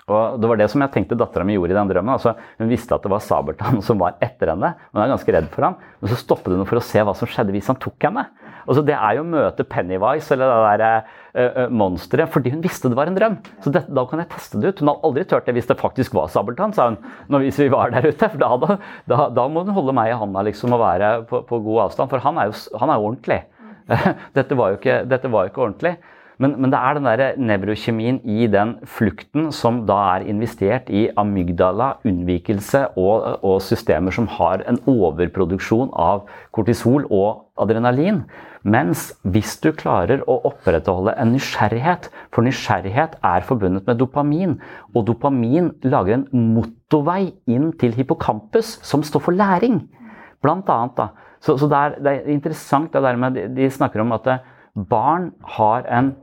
og 0.08 0.40
Det 0.40 0.48
var 0.48 0.56
det 0.56 0.70
som 0.72 0.82
jeg 0.82 0.92
tenkte 0.92 1.18
dattera 1.20 1.44
mi 1.44 1.58
gjorde 1.58 1.74
i 1.74 1.76
den 1.76 1.90
drømmen. 1.90 2.14
Altså, 2.14 2.36
hun 2.60 2.70
visste 2.70 2.96
at 2.96 3.04
det 3.04 3.12
var 3.12 3.20
Sabeltann 3.20 3.82
som 3.84 4.00
var 4.00 4.16
etter 4.24 4.54
henne. 4.54 4.74
Hun 4.94 5.02
er 5.04 5.12
ganske 5.12 5.34
redd 5.36 5.50
for 5.52 5.68
ham, 5.68 5.76
men 6.00 6.12
så 6.12 6.16
stoppet 6.16 6.56
hun 6.56 6.68
for 6.70 6.80
å 6.80 6.84
se 6.84 7.04
hva 7.04 7.16
som 7.18 7.28
skjedde 7.28 7.52
hvis 7.52 7.68
han 7.68 7.76
tok 7.76 8.08
henne. 8.08 8.24
Altså, 8.68 8.84
det 8.86 8.96
er 8.98 9.18
jo 9.18 9.24
å 9.24 9.30
møte 9.32 9.66
Pennywise 9.68 10.36
eller 10.36 10.52
det 10.52 10.74
der 10.82 11.12
uh, 11.38 11.62
monsteret 11.72 12.32
fordi 12.34 12.52
hun 12.54 12.64
visste 12.64 12.92
det 12.92 13.00
var 13.00 13.12
en 13.12 13.18
drøm. 13.18 13.38
Så 13.64 13.72
det, 13.74 13.86
da 13.88 14.04
kan 14.10 14.24
jeg 14.24 14.32
teste 14.34 14.62
det 14.62 14.74
ut. 14.74 14.82
Hun 14.84 14.92
hadde 14.92 15.10
aldri 15.10 15.26
turt 15.30 15.48
det 15.48 15.56
hvis 15.58 15.70
det 15.70 15.80
faktisk 15.80 16.18
var 16.18 16.32
Sabeltann, 16.34 16.76
sa 16.76 16.90
hun 16.92 17.00
når, 17.32 17.48
hvis 17.48 17.62
vi 17.64 17.72
var 17.74 17.96
der 17.96 18.10
ute. 18.10 18.32
For 18.34 18.42
da, 18.44 18.78
da, 19.08 19.30
da, 19.38 19.48
må 19.48 19.64
hun 19.64 19.76
holde 19.78 19.96
meg 19.96 20.12
i 20.12 20.20
handa 20.20 20.44
liksom, 20.50 20.76
og 20.76 20.84
være 20.84 21.14
på, 21.30 21.42
på, 21.48 21.62
god 21.70 21.88
avstand, 21.88 22.12
for 22.12 22.24
han 22.24 22.42
er 22.42 22.52
jo, 22.52 22.60
han 22.84 22.94
er 22.94 23.08
ordentlig. 23.10 23.42
dette, 24.38 24.60
var 24.60 24.74
jo 24.74 24.82
ikke, 24.82 25.02
dette 25.08 25.32
var 25.32 25.46
jo 25.46 25.54
ikke 25.54 25.68
ordentlig. 25.70 25.96
Men, 26.38 26.54
men, 26.62 26.70
det 26.70 26.78
er 26.78 26.98
den 26.98 27.08
der 27.08 27.38
nevrokjemien 27.42 28.20
i 28.30 28.46
den 28.54 28.76
flukten 28.86 29.50
som 29.56 29.82
da 29.90 29.98
er 30.14 30.28
investert 30.30 30.92
i 30.94 31.08
amygdala, 31.18 31.96
unnvikelse 32.06 32.84
og, 32.94 33.40
og, 33.42 33.58
systemer 33.66 34.14
som 34.14 34.30
har 34.36 34.62
en 34.70 34.78
overproduksjon 34.86 35.90
av 35.98 36.28
kortisol 36.54 37.08
og 37.10 37.48
adrenalin. 37.58 38.22
Mens 38.68 39.14
hvis 39.24 39.54
du 39.64 39.70
klarer 39.76 40.26
å 40.28 40.42
opprettholde 40.50 41.14
en 41.22 41.32
nysgjerrighet, 41.32 42.10
for 42.36 42.44
nysgjerrighet 42.44 43.16
er 43.24 43.46
forbundet 43.48 43.88
med 43.88 44.02
dopamin, 44.02 44.58
og 44.92 45.06
dopamin 45.08 45.72
lager 45.88 46.18
en 46.18 46.52
motorvei 46.58 47.32
inn 47.48 47.72
til 47.80 47.96
hippocampus, 47.96 48.76
som 48.84 49.06
står 49.08 49.24
for 49.24 49.38
læring. 49.38 49.86
Blant 50.44 50.68
annet, 50.74 51.00
da. 51.00 51.34
Så, 51.40 51.56
så 51.56 51.70
det, 51.72 51.80
er, 51.80 51.98
det, 52.02 52.14
er, 52.14 52.32
interessant 52.34 52.92
det 52.92 53.04
der 53.06 53.18
med 53.22 53.36
De 53.56 53.68
snakker 53.72 54.02
om 54.02 54.16
at 54.16 54.26
barn 54.90 55.30
har 55.58 55.86
en 55.86 56.16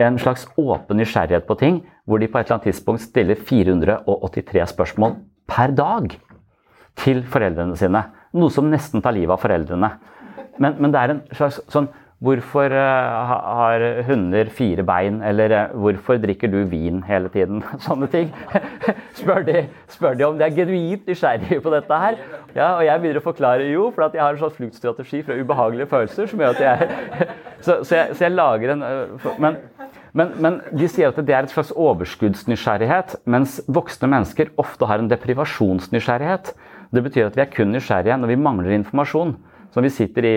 en 0.00 0.18
slags 0.18 0.46
åpen 0.56 0.96
nysgjerrighet 0.96 1.46
på 1.48 1.56
ting, 1.60 1.80
hvor 2.08 2.20
de 2.20 2.28
på 2.28 2.38
et 2.38 2.46
eller 2.46 2.56
annet 2.56 2.70
tidspunkt 2.70 3.04
stiller 3.04 3.36
483 3.36 4.64
spørsmål 4.72 5.18
per 5.50 5.74
dag 5.76 6.14
til 7.00 7.22
foreldrene 7.28 7.76
sine. 7.78 8.02
Noe 8.32 8.52
som 8.54 8.70
nesten 8.70 9.02
tar 9.04 9.14
livet 9.16 9.34
av 9.34 9.42
foreldrene. 9.42 9.90
Men, 10.58 10.76
men 10.78 10.92
det 10.92 11.00
er 11.00 11.14
en 11.14 11.24
slags 11.36 11.60
sånn 11.72 11.90
Hvorfor 12.20 12.68
uh, 12.68 13.30
har 13.32 13.82
hunder 14.04 14.50
fire 14.52 14.82
bein? 14.84 15.22
Eller 15.24 15.54
uh, 15.56 15.70
hvorfor 15.72 16.18
drikker 16.20 16.50
du 16.52 16.58
vin 16.68 16.98
hele 17.08 17.30
tiden? 17.32 17.62
Sånne 17.86 18.10
ting. 18.12 18.28
spør, 19.16 19.40
de, 19.46 19.62
spør 19.88 20.18
de 20.18 20.26
om 20.26 20.36
de 20.36 20.44
er 20.44 20.52
genuint 20.52 21.08
nysgjerrige 21.08 21.62
på 21.64 21.72
dette 21.72 22.00
her. 22.02 22.18
Ja, 22.52 22.66
og 22.74 22.84
jeg 22.84 23.00
begynner 23.00 23.22
å 23.22 23.24
forklare 23.24 23.70
jo, 23.70 23.88
for 23.94 24.04
jeg 24.12 24.20
har 24.20 24.36
en 24.36 24.42
slags 24.42 24.60
fluktstrategi 24.60 25.22
fra 25.24 25.38
ubehagelige 25.40 25.88
følelser 25.88 26.28
som 26.28 26.44
gjør 26.44 26.58
at 26.58 26.64
jeg 26.66 26.90
Så, 27.64 27.82
så, 27.84 27.94
jeg, 27.96 28.14
så 28.16 28.24
jeg, 28.24 28.32
lager 28.32 28.70
en 28.72 28.84
uh, 28.84 29.26
men, 29.40 29.56
men, 30.16 30.30
men, 30.40 30.62
de 30.76 30.86
sier 30.88 31.12
at 31.12 31.18
det 31.24 31.34
er 31.36 31.44
et 31.44 31.52
slags 31.52 31.72
overskuddsnysgjerrighet, 31.72 33.18
mens 33.28 33.58
voksne 33.68 34.08
mennesker 34.12 34.52
ofte 34.60 34.88
har 34.88 35.00
en 35.00 35.08
deprivasjonsnysgjerrighet. 35.08 36.52
Det 36.92 37.04
betyr 37.04 37.28
at 37.28 37.36
vi 37.36 37.44
er 37.44 37.52
kun 37.52 37.72
nysgjerrige 37.72 38.16
når 38.20 38.32
vi 38.32 38.38
mangler 38.44 38.76
informasjon. 38.76 39.38
Når 39.70 39.86
vi 39.86 39.90
sitter 39.94 40.26
i 40.26 40.36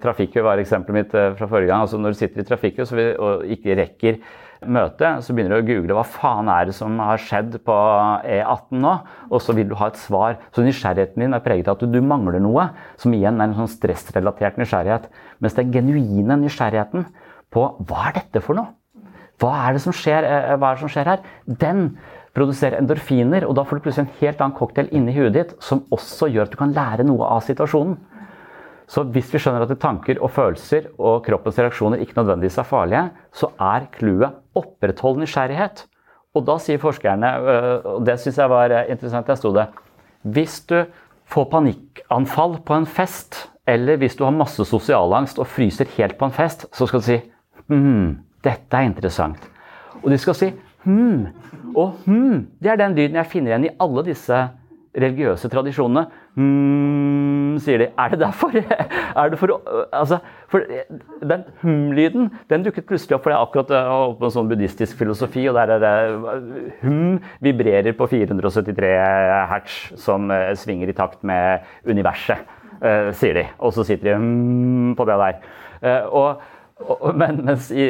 trafikkø, 0.00 0.42
var 0.44 0.60
eksempelet 0.60 0.98
mitt 0.98 1.14
eh, 1.16 1.32
fra 1.38 1.48
forrige 1.48 1.70
gang. 1.70 1.84
altså 1.84 2.00
Når 2.00 2.14
du 2.14 2.18
sitter 2.20 2.42
i 2.42 2.48
trafikkø 2.48 2.88
og 3.16 3.46
ikke 3.54 3.78
rekker 3.80 4.18
møte, 4.64 5.10
så 5.24 5.34
begynner 5.34 5.58
du 5.58 5.64
å 5.64 5.66
google 5.68 5.96
hva 5.96 6.04
faen 6.08 6.48
er 6.52 6.68
det 6.68 6.74
som 6.76 6.96
har 7.02 7.20
skjedd 7.20 7.58
på 7.66 7.74
E18 7.74 8.80
nå, 8.80 8.92
og 9.28 9.42
så 9.42 9.56
vil 9.56 9.68
du 9.70 9.76
ha 9.80 9.90
et 9.90 10.00
svar. 10.00 10.38
Så 10.54 10.64
nysgjerrigheten 10.64 11.24
din 11.24 11.36
er 11.36 11.44
preget 11.44 11.68
av 11.68 11.76
at 11.78 11.92
du 11.92 12.00
mangler 12.04 12.40
noe, 12.42 12.70
som 13.00 13.12
igjen 13.16 13.40
er 13.40 13.50
en 13.50 13.58
sånn 13.58 13.72
stressrelatert 13.74 14.60
nysgjerrighet. 14.60 15.10
Mens 15.44 15.58
den 15.58 15.72
genuine 15.74 16.38
nysgjerrigheten 16.44 17.06
på 17.54 17.66
hva 17.88 18.08
er 18.10 18.18
dette 18.20 18.42
for 18.44 18.58
noe? 18.58 18.72
Hva 19.42 19.52
er 19.66 19.76
det 19.76 19.82
som 19.84 19.94
skjer, 19.96 20.24
eh, 20.24 20.52
er 20.54 20.60
det 20.60 20.80
som 20.80 20.92
skjer 20.92 21.10
her? 21.10 21.24
Den 21.46 21.86
produserer 22.34 22.80
endorfiner, 22.80 23.46
og 23.46 23.56
da 23.58 23.64
får 23.64 23.78
du 23.78 23.84
plutselig 23.84 24.06
en 24.08 24.16
helt 24.20 24.40
annen 24.40 24.56
cocktail 24.58 24.90
inni 24.94 25.14
huet 25.14 25.34
ditt 25.34 25.54
som 25.62 25.84
også 25.94 26.30
gjør 26.32 26.48
at 26.48 26.54
du 26.54 26.58
kan 26.58 26.74
lære 26.74 27.06
noe 27.06 27.26
av 27.30 27.44
situasjonen. 27.46 27.98
Så 28.94 29.02
hvis 29.10 29.32
vi 29.32 29.40
skjønner 29.42 29.64
at 29.64 29.78
tanker 29.82 30.20
og 30.22 30.30
følelser 30.30 30.86
og 31.02 31.24
kroppens 31.26 31.58
reaksjoner 31.58 32.02
ikke 32.02 32.14
nødvendigvis 32.20 32.60
er 32.62 32.68
farlige, 32.68 33.08
så 33.34 33.48
er 33.58 33.88
clouet 33.96 34.36
oppretthold 34.54 35.18
nysgjerrighet. 35.18 35.82
Og 36.34 36.44
da 36.46 36.56
sier 36.62 36.78
forskerne, 36.82 37.30
øh, 37.38 37.88
og 37.96 38.04
det 38.06 38.20
syns 38.22 38.38
jeg 38.38 38.50
var 38.50 38.70
øh, 38.70 38.90
interessant, 38.90 39.28
jeg 39.28 39.40
sto 39.40 39.50
det 39.54 39.66
Hvis 40.22 40.60
du 40.70 40.84
får 41.26 41.48
panikkanfall 41.50 42.58
på 42.66 42.74
en 42.74 42.86
fest, 42.86 43.50
eller 43.66 43.96
hvis 43.96 44.16
du 44.16 44.24
har 44.24 44.30
masse 44.34 44.64
sosialangst 44.64 45.38
og 45.38 45.46
fryser 45.46 45.90
helt 45.96 46.18
på 46.18 46.28
en 46.28 46.34
fest, 46.34 46.66
så 46.72 46.86
skal 46.86 47.00
du 47.00 47.04
si 47.04 47.18
hm, 47.68 48.18
dette 48.44 48.76
er 48.76 48.86
interessant. 48.86 49.50
Og 50.02 50.10
de 50.10 50.18
skal 50.18 50.38
si 50.38 50.52
hm. 50.84 51.26
Og 51.74 51.96
hm, 52.06 52.46
det 52.62 52.70
er 52.70 52.78
den 52.78 52.94
lyden 52.94 53.16
jeg 53.18 53.30
finner 53.30 53.54
igjen 53.54 53.70
i 53.70 53.76
alle 53.80 54.04
disse 54.06 54.42
religiøse 54.94 55.48
tradisjonene. 55.50 56.06
Hmm, 56.34 57.54
sier 57.62 57.78
de. 57.78 57.86
Er 57.94 58.10
det 58.10 58.18
derfor? 58.18 58.54
Er 59.14 59.28
det 59.30 59.38
for, 59.38 59.60
altså, 59.94 60.18
for 60.50 60.64
den 61.22 61.44
hum-lyden 61.62 62.32
den 62.50 62.64
dukket 62.66 62.88
plutselig 62.88 63.14
opp 63.14 63.22
fordi 63.22 63.36
jeg 63.36 63.46
akkurat 63.46 63.70
har 63.76 63.90
holdt 63.92 64.18
på 64.18 64.26
en 64.26 64.34
sånn 64.34 64.48
buddhistisk 64.50 64.98
filosofi, 64.98 65.44
og 65.46 65.54
der 65.54 65.76
er 65.76 65.84
det 65.84 66.72
hum 66.80 67.20
vibrerer 67.44 67.94
på 67.94 68.08
473 68.10 68.90
hertz 69.52 69.76
som 70.02 70.26
uh, 70.32 70.50
svinger 70.58 70.90
i 70.90 70.96
takt 70.98 71.22
med 71.22 71.62
universet, 71.86 72.42
uh, 72.82 73.12
sier 73.14 73.38
de. 73.38 73.46
Og 73.62 73.76
så 73.76 73.86
sitter 73.86 74.10
de 74.10 74.18
hum 74.18 74.98
på 74.98 75.06
det 75.06 75.20
der. 75.22 75.40
Uh, 75.84 76.02
og 76.10 77.14
men 77.14 77.38
mens 77.46 77.68
i, 77.70 77.84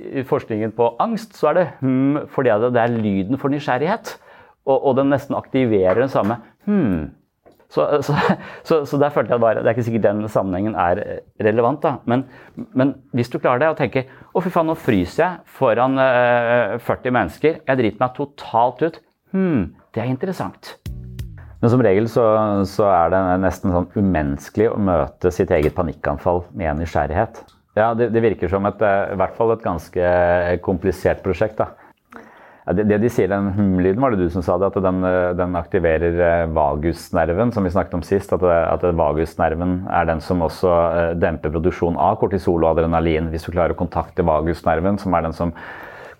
i, 0.00 0.22
forskningen 0.24 0.72
på 0.72 0.94
angst 1.04 1.36
så 1.36 1.50
er 1.50 1.58
det 1.58 1.66
hm 1.82 2.30
fordi 2.32 2.54
det 2.72 2.80
er 2.80 2.94
lyden 2.96 3.38
for 3.38 3.52
nysgjerrighet. 3.52 4.16
Og, 4.64 4.76
og 4.78 4.96
den 4.96 5.12
nesten 5.12 5.36
aktiverer 5.36 6.00
den 6.00 6.12
samme 6.12 6.40
Hm, 6.68 7.10
Så, 7.70 7.86
så, 8.02 8.16
så, 8.66 8.80
så, 8.84 8.98
der 8.98 9.12
følte 9.14 9.36
jeg 9.36 9.42
bare 9.42 9.62
Det 9.62 9.68
er 9.70 9.76
ikke 9.76 9.86
sikkert 9.86 10.06
den 10.08 10.24
sammenhengen 10.32 10.74
er 10.74 11.02
relevant, 11.38 11.82
da. 11.84 11.96
Men, 12.10 12.24
men 12.74 12.96
hvis 13.14 13.30
du 13.30 13.38
klarer 13.38 13.62
det 13.62 13.70
og 13.70 13.78
tenker 13.78 14.10
å 14.34 14.42
fy 14.42 14.50
faen, 14.50 14.70
nå 14.70 14.74
fryser 14.78 15.22
jeg 15.22 15.56
foran 15.58 15.98
uh, 16.00 16.78
40 16.82 17.14
mennesker, 17.14 17.60
jeg 17.62 17.80
driter 17.82 18.02
meg 18.02 18.16
totalt 18.18 18.82
ut. 18.82 18.98
Hm, 19.34 19.70
det 19.94 20.02
er 20.02 20.10
interessant. 20.10 20.74
Men 21.60 21.72
som 21.72 21.82
regel 21.84 22.08
så, 22.08 22.24
så, 22.66 22.88
er 22.88 23.12
det 23.12 23.20
nesten 23.44 23.74
sånn 23.74 23.90
umenneskelig 23.94 24.70
å 24.72 24.78
møte 24.80 25.30
sitt 25.34 25.52
eget 25.52 25.76
panikkanfall 25.76 26.46
med 26.56 26.72
en 26.72 26.80
nysgjerrighet. 26.80 27.42
Ja, 27.78 27.92
det, 27.94 28.08
det 28.14 28.22
virker 28.24 28.50
som 28.50 28.66
et, 28.66 28.80
i 28.80 29.18
hvert 29.20 29.36
fall 29.36 29.52
et 29.54 29.62
ganske 29.62 30.14
komplisert 30.64 31.20
prosjekt. 31.22 31.60
da. 31.60 31.76
Det, 32.76 32.84
det, 32.86 32.98
de 33.02 33.10
sier, 33.12 33.28
den 33.30 33.50
hum-lyden, 33.56 34.00
var 34.02 34.14
det 34.14 34.24
du 34.24 34.32
som 34.32 34.44
sa 34.44 34.56
det? 34.60 34.70
At 34.70 34.78
den, 34.84 35.04
den 35.38 35.58
aktiverer 35.58 36.20
eh, 36.26 36.46
vagusnerven, 36.54 37.52
som 37.54 37.66
vi 37.66 37.72
snakket 37.74 37.98
om 37.98 38.04
sist. 38.06 38.32
At, 38.36 38.44
at 38.46 38.84
vagusnerven 38.96 39.84
er 39.90 40.08
den 40.10 40.22
som 40.24 40.44
også 40.46 40.72
eh, 40.72 41.12
demper 41.20 41.54
produksjonen 41.54 42.00
av 42.00 42.18
kortisol 42.20 42.64
og 42.64 42.74
adrenalin. 42.74 43.30
Hvis 43.32 43.46
du 43.46 43.52
klarer 43.52 43.74
å 43.74 43.80
kontakte 43.80 44.26
vagusnerven, 44.26 45.00
som 45.02 45.16
er 45.16 45.28
den 45.28 45.36
som 45.36 45.54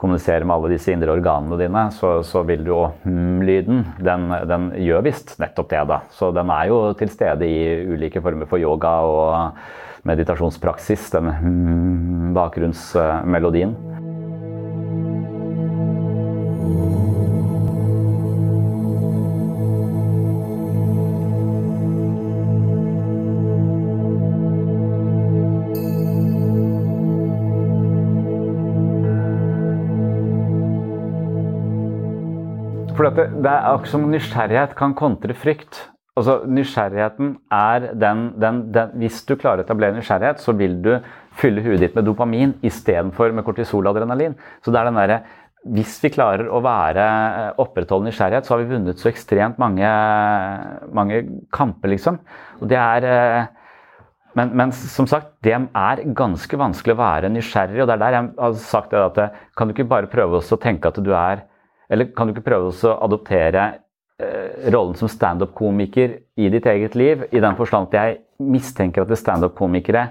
kommuniserer 0.00 0.46
med 0.48 0.56
alle 0.56 0.72
disse 0.72 0.94
indre 0.94 1.12
organene 1.12 1.58
dine, 1.60 1.84
så, 1.92 2.14
så 2.24 2.40
vil 2.48 2.64
òg 2.72 3.02
hm-lyden 3.04 3.84
Den, 4.00 4.30
den 4.48 4.70
gjør 4.80 5.04
visst 5.04 5.36
nettopp 5.42 5.68
det, 5.74 5.84
da. 5.92 6.00
Så 6.16 6.32
den 6.32 6.50
er 6.54 6.70
jo 6.72 6.80
til 6.96 7.12
stede 7.12 7.44
i 7.44 7.60
ulike 7.92 8.24
former 8.24 8.48
for 8.48 8.62
yoga 8.62 8.94
og 9.04 10.08
meditasjonspraksis, 10.08 11.10
den 11.12 11.34
hm 11.42 12.32
bakgrunnsmelodien. 12.34 13.76
For 33.00 33.08
det, 33.16 33.30
det 33.40 33.48
er 33.48 33.64
akkurat 33.64 33.88
som 33.88 34.02
nysgjerrighet 34.12 34.74
kan 34.76 34.92
kontre 34.92 35.32
frykt. 35.32 35.86
Altså, 36.18 36.42
nysgjerrigheten 36.44 37.30
er 37.54 37.86
den, 37.96 38.26
den, 38.42 38.58
den, 38.74 38.90
Hvis 39.00 39.22
du 39.24 39.38
klarer 39.40 39.62
å 39.62 39.64
etablere 39.64 39.96
nysgjerrighet, 39.96 40.42
så 40.42 40.52
vil 40.52 40.74
du 40.84 40.90
fylle 41.40 41.62
huet 41.64 41.80
ditt 41.80 41.96
med 41.96 42.04
dopamin 42.04 42.52
istedenfor 42.66 43.32
med 43.32 43.46
kortisol 43.46 43.88
og 43.88 43.94
adrenalin. 43.94 44.34
Så 44.60 44.74
det 44.74 44.82
er 44.82 44.90
den 44.90 45.00
der, 45.00 45.14
Hvis 45.60 45.98
vi 46.00 46.08
klarer 46.14 46.48
å 46.48 46.62
være 46.64 47.04
opprettholde 47.60 48.08
nysgjerrighet, 48.08 48.46
så 48.48 48.54
har 48.54 48.62
vi 48.62 48.70
vunnet 48.70 49.00
så 49.00 49.10
ekstremt 49.10 49.58
mange, 49.60 49.88
mange 50.96 51.18
kamper, 51.52 51.92
liksom. 51.92 52.16
Og 52.62 52.70
det 52.70 52.78
er 52.80 53.50
men, 54.38 54.52
men, 54.54 54.70
som 54.72 55.08
sagt, 55.10 55.32
det 55.42 55.52
er 55.52 56.02
ganske 56.16 56.56
vanskelig 56.56 56.94
å 56.94 57.00
være 57.00 57.32
nysgjerrig. 57.34 57.80
og 57.82 57.88
det 57.90 57.96
er 57.96 58.02
der 58.04 58.16
jeg 58.16 58.28
har 58.38 58.58
sagt 58.62 58.92
det 58.94 59.00
at 59.02 59.40
Kan 59.58 59.68
du 59.68 59.74
ikke 59.74 59.88
bare 59.90 60.10
prøve 60.10 60.38
å 60.38 60.60
tenke 60.62 60.88
at 60.88 61.00
du 61.02 61.10
er 61.10 61.42
eller 61.90 62.12
kan 62.14 62.28
du 62.28 62.34
ikke 62.34 62.46
prøve 62.46 62.70
å 62.70 62.96
adoptere 63.02 63.66
eh, 64.22 64.70
rollen 64.70 64.94
som 64.98 65.10
standup-komiker 65.10 66.20
i 66.38 66.50
ditt 66.52 66.68
eget 66.70 66.94
liv? 66.94 67.26
I 67.34 67.42
den 67.42 67.58
forstand 67.58 67.90
at 67.90 67.96
jeg 67.98 68.20
mistenker 68.46 69.02
at 69.02 69.18
standup-komikere 69.18 70.04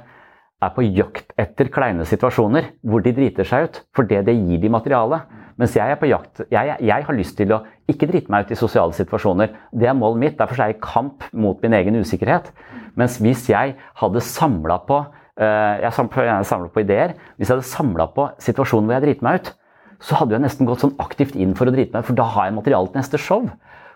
er 0.59 0.73
på 0.75 0.83
jakt 0.91 1.31
etter 1.39 1.71
kleine 1.71 2.03
situasjoner 2.07 2.73
hvor 2.83 3.05
de 3.05 3.15
driter 3.15 3.47
seg 3.47 3.69
ut, 3.69 3.79
for 3.95 4.09
det 4.09 4.25
gir 4.27 4.59
de 4.59 4.71
materiale. 4.71 5.21
Mens 5.59 5.75
jeg 5.75 5.91
er 5.91 5.99
på 5.99 6.07
jakt 6.07 6.43
jeg, 6.47 6.75
jeg, 6.79 7.05
har 7.05 7.17
lyst 7.17 7.35
til 7.39 7.51
å 7.51 7.61
ikke 7.91 8.07
drite 8.07 8.31
meg 8.31 8.45
ut 8.45 8.53
i 8.55 8.59
sosiale 8.59 8.95
situasjoner. 8.95 9.51
Det 9.75 9.89
er 9.89 9.97
målet 9.97 10.21
mitt. 10.23 10.37
Derfor 10.39 10.55
er 10.55 10.71
jeg 10.71 10.79
i 10.79 10.83
kamp 10.83 11.25
mot 11.35 11.59
min 11.63 11.75
egen 11.75 11.99
usikkerhet. 11.99 12.51
Mens 12.99 13.17
hvis 13.19 13.47
jeg 13.51 13.75
hadde 13.99 14.23
samla 14.23 14.79
på 14.87 15.01
uh, 15.03 15.75
Jeg 15.83 15.91
samler 15.97 16.71
på 16.71 16.83
ideer. 16.85 17.15
Hvis 17.35 17.49
jeg 17.49 17.57
hadde 17.57 17.71
samla 17.73 18.07
på 18.15 18.29
situasjonen 18.39 18.87
hvor 18.87 18.99
jeg 18.99 19.07
driter 19.07 19.27
meg 19.27 19.41
ut, 19.41 19.51
så 19.99 20.21
hadde 20.21 20.37
jeg 20.37 20.45
nesten 20.45 20.67
gått 20.69 20.85
sånn 20.85 20.95
aktivt 21.03 21.35
inn 21.35 21.57
for 21.59 21.67
å 21.67 21.75
drite 21.75 21.91
meg, 21.91 22.05
ut, 22.05 22.07
for 22.07 22.15
da 22.15 22.27
har 22.37 22.47
jeg 22.47 22.55
materiale 22.55 22.87
til 22.87 23.01
neste 23.01 23.19
show. 23.19 23.49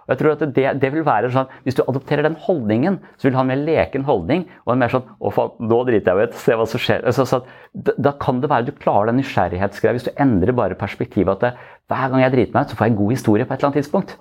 Og 0.04 0.14
jeg 0.14 0.20
tror 0.20 0.34
at 0.34 0.44
det, 0.56 0.66
det, 0.82 0.90
vil 0.92 1.06
være 1.08 1.32
sånn, 1.32 1.52
Hvis 1.64 1.78
du 1.78 1.84
adopterer 1.86 2.26
den 2.26 2.36
holdningen, 2.40 3.00
så 3.16 3.28
vil 3.28 3.36
du 3.36 3.40
ha 3.40 3.46
en 3.46 3.52
mer 3.54 3.62
leken 3.64 4.04
holdning. 4.08 4.46
og 4.66 4.74
en 4.74 4.84
mer 4.84 4.92
sånn, 4.92 5.06
å 5.20 5.32
faen, 5.32 5.56
nå 5.64 5.80
driter 5.88 6.20
jeg 6.20 6.30
ut, 6.30 6.42
se 6.44 6.58
hva 6.60 6.68
som 6.70 6.84
skjer. 6.84 7.06
Så, 7.16 7.26
så, 7.30 7.42
da, 7.74 7.96
da, 7.98 8.14
kan 8.20 8.42
det 8.44 8.52
være 8.52 8.68
du 8.68 8.74
klarer 8.76 9.12
den 9.12 9.22
nysgjerrighetsgreia 9.22 9.96
hvis 9.96 10.10
du 10.10 10.14
endrer 10.20 10.56
bare 10.58 10.80
perspektivet. 10.80 11.38
at 11.38 11.46
det, 11.46 11.54
Hver 11.92 12.12
gang 12.12 12.26
jeg 12.26 12.36
driter 12.36 12.58
meg 12.58 12.66
ut, 12.66 12.74
så 12.74 12.80
får 12.80 12.88
jeg 12.88 12.96
en 12.96 13.02
god 13.04 13.16
historie 13.16 13.48
på 13.48 13.54
et 13.54 13.60
eller 13.60 13.72
annet 13.72 13.82
tidspunkt. 13.84 14.18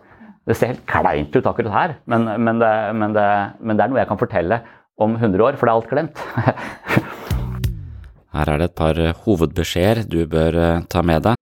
Det 0.46 0.59
ser 0.59 0.72
helt 0.72 0.87
kleint 0.90 1.37
ut 1.37 1.46
akkurat 1.46 1.74
her, 1.76 1.98
men, 2.11 2.26
men, 2.42 2.59
det, 2.59 2.72
men, 2.98 3.12
men 3.14 3.78
det 3.78 3.85
er 3.85 3.92
noe 3.92 4.00
jeg 4.02 4.11
kan 4.11 4.18
fortelle 4.18 4.59
om 5.02 5.14
100 5.14 5.44
år, 5.46 5.59
for 5.59 5.66
det 5.66 5.72
er 5.72 5.78
alt 5.78 5.92
glemt. 5.92 6.22
Her 8.33 8.48
er 8.48 8.62
det 8.62 8.70
et 8.70 8.78
par 8.78 8.98
hovedbeskjeder 9.26 10.06
du 10.09 10.22
bør 10.30 10.56
eh, 10.56 10.83
ta 10.90 11.02
med 11.04 11.26
deg. 11.26 11.41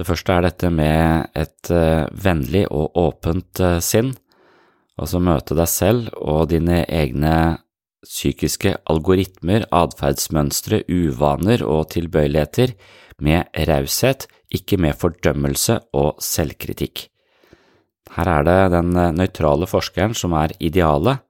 Det 0.00 0.06
første 0.08 0.32
er 0.32 0.46
dette 0.46 0.70
med 0.72 1.34
et 1.36 1.70
uh, 1.76 2.08
vennlig 2.24 2.62
og 2.72 2.94
åpent 2.96 3.60
uh, 3.60 3.76
sinn, 3.84 4.14
altså 4.96 5.20
møte 5.20 5.52
deg 5.58 5.68
selv 5.68 6.08
og 6.16 6.46
dine 6.48 6.86
egne 6.88 7.34
psykiske 8.06 8.72
algoritmer, 8.88 9.66
atferdsmønstre, 9.68 10.86
uvaner 10.88 11.60
og 11.68 11.90
tilbøyeligheter 11.92 12.72
med 13.20 13.52
raushet, 13.68 14.24
ikke 14.48 14.80
med 14.80 14.96
fordømmelse 14.96 15.76
og 15.92 16.24
selvkritikk. 16.24 17.04
Her 18.16 18.32
er 18.38 18.48
det 18.48 18.58
den 18.72 18.96
nøytrale 19.18 19.68
forskeren 19.68 20.16
som 20.16 20.32
er 20.32 20.56
idealet. 20.64 21.20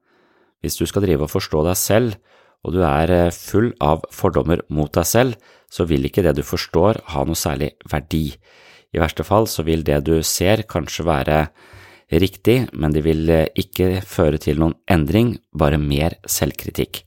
Hvis 0.63 0.79
du 0.79 0.87
skal 0.87 1.03
drive 1.03 1.27
og 1.27 1.35
forstå 1.35 1.67
deg 1.67 1.77
selv, 1.81 2.15
og 2.65 2.75
du 2.77 2.83
er 2.85 3.31
full 3.35 3.73
av 3.81 4.05
fordommer 4.13 4.63
mot 4.69 4.93
deg 4.93 5.07
selv, 5.09 5.37
så 5.71 5.87
vil 5.89 6.05
ikke 6.07 6.25
det 6.27 6.35
du 6.39 6.43
forstår 6.45 7.01
ha 7.15 7.25
noe 7.25 7.39
særlig 7.39 7.73
verdi. 7.89 8.35
I 8.91 9.01
verste 9.01 9.25
fall 9.27 9.47
så 9.49 9.65
vil 9.67 9.85
det 9.87 10.01
du 10.09 10.17
ser 10.27 10.65
kanskje 10.69 11.07
være 11.07 11.39
riktig, 12.11 12.65
men 12.75 12.93
det 12.93 13.05
vil 13.07 13.31
ikke 13.31 14.01
føre 14.03 14.41
til 14.43 14.59
noen 14.59 14.75
endring, 14.91 15.37
bare 15.55 15.79
mer 15.79 16.19
selvkritikk. 16.27 17.05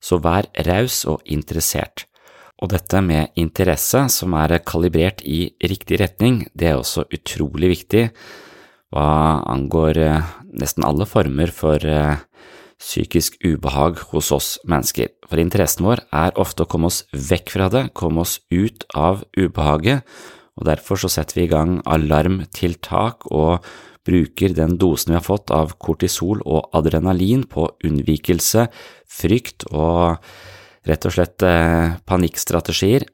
Så 0.00 0.20
vær 0.20 0.50
raus 0.68 1.04
og 1.08 1.24
interessert. 1.24 2.04
Og 2.60 2.70
dette 2.72 3.00
med 3.04 3.32
interesse 3.36 4.06
som 4.12 4.36
er 4.36 4.58
kalibrert 4.64 5.22
i 5.24 5.50
riktig 5.64 6.00
retning, 6.00 6.44
det 6.56 6.70
er 6.70 6.78
også 6.80 7.08
utrolig 7.12 7.72
viktig 7.74 8.10
hva 8.94 9.42
angår 9.50 9.98
nesten 10.56 10.84
alle 10.86 11.04
former 11.08 11.50
for 11.52 11.82
psykisk 12.80 13.38
ubehag 13.44 14.00
hos 14.12 14.30
oss 14.34 14.48
mennesker. 14.68 15.10
For 15.26 15.40
interessen 15.40 15.86
vår 15.86 16.04
er 16.14 16.36
ofte 16.40 16.64
å 16.64 16.70
komme 16.70 16.90
oss 16.90 17.04
vekk 17.12 17.52
fra 17.54 17.68
det, 17.72 17.84
komme 17.96 18.24
oss 18.26 18.38
ut 18.52 18.84
av 18.94 19.24
ubehaget, 19.36 20.04
og 20.56 20.68
derfor 20.68 21.00
så 21.00 21.10
setter 21.12 21.40
vi 21.40 21.46
i 21.46 21.52
gang 21.52 21.78
alarmtiltak 21.84 23.28
og 23.32 23.66
bruker 24.06 24.54
den 24.54 24.76
dosen 24.80 25.12
vi 25.12 25.18
har 25.18 25.26
fått 25.26 25.50
av 25.54 25.74
kortisol 25.82 26.40
og 26.46 26.70
adrenalin 26.76 27.44
på 27.50 27.66
unnvikelse, 27.84 28.68
frykt 29.10 29.66
og 29.72 30.22
rett 30.86 31.06
og 31.08 31.16
slett 31.16 31.42
eh, 31.46 31.96
panikkstrategier. 32.06 33.06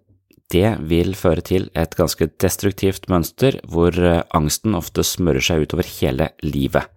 Det 0.53 0.69
vil 0.85 1.15
føre 1.17 1.45
til 1.45 1.71
et 1.79 1.95
ganske 1.97 2.29
destruktivt 2.43 3.09
mønster 3.13 3.57
hvor 3.65 3.97
eh, 3.97 4.21
angsten 4.37 4.77
ofte 4.77 5.05
smører 5.07 5.45
seg 5.45 5.65
utover 5.65 5.89
hele 5.97 6.33
livet. 6.45 6.91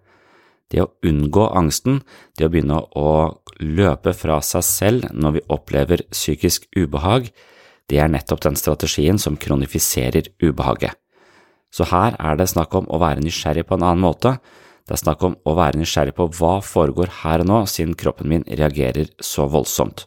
Det 0.72 0.82
å 0.82 0.90
unngå 1.06 1.46
angsten, 1.54 2.00
det 2.38 2.48
å 2.48 2.50
begynne 2.50 2.80
å 2.98 3.10
løpe 3.62 4.12
fra 4.16 4.40
seg 4.42 4.64
selv 4.66 5.10
når 5.14 5.36
vi 5.36 5.44
opplever 5.54 6.02
psykisk 6.10 6.66
ubehag, 6.76 7.30
det 7.86 8.00
er 8.02 8.10
nettopp 8.10 8.42
den 8.42 8.58
strategien 8.58 9.18
som 9.22 9.38
kronifiserer 9.38 10.32
ubehaget. 10.42 10.96
Så 11.70 11.86
her 11.90 12.16
er 12.18 12.38
det 12.38 12.48
snakk 12.50 12.74
om 12.78 12.88
å 12.90 12.98
være 13.02 13.22
nysgjerrig 13.22 13.66
på 13.68 13.76
en 13.76 13.84
annen 13.86 14.02
måte. 14.02 14.36
Det 14.86 14.96
er 14.96 15.02
snakk 15.02 15.22
om 15.26 15.36
å 15.46 15.54
være 15.58 15.78
nysgjerrig 15.80 16.14
på 16.16 16.28
hva 16.38 16.58
foregår 16.64 17.12
her 17.22 17.44
og 17.44 17.50
nå, 17.50 17.60
siden 17.70 17.94
kroppen 17.98 18.30
min 18.30 18.46
reagerer 18.46 19.10
så 19.22 19.46
voldsomt. 19.50 20.06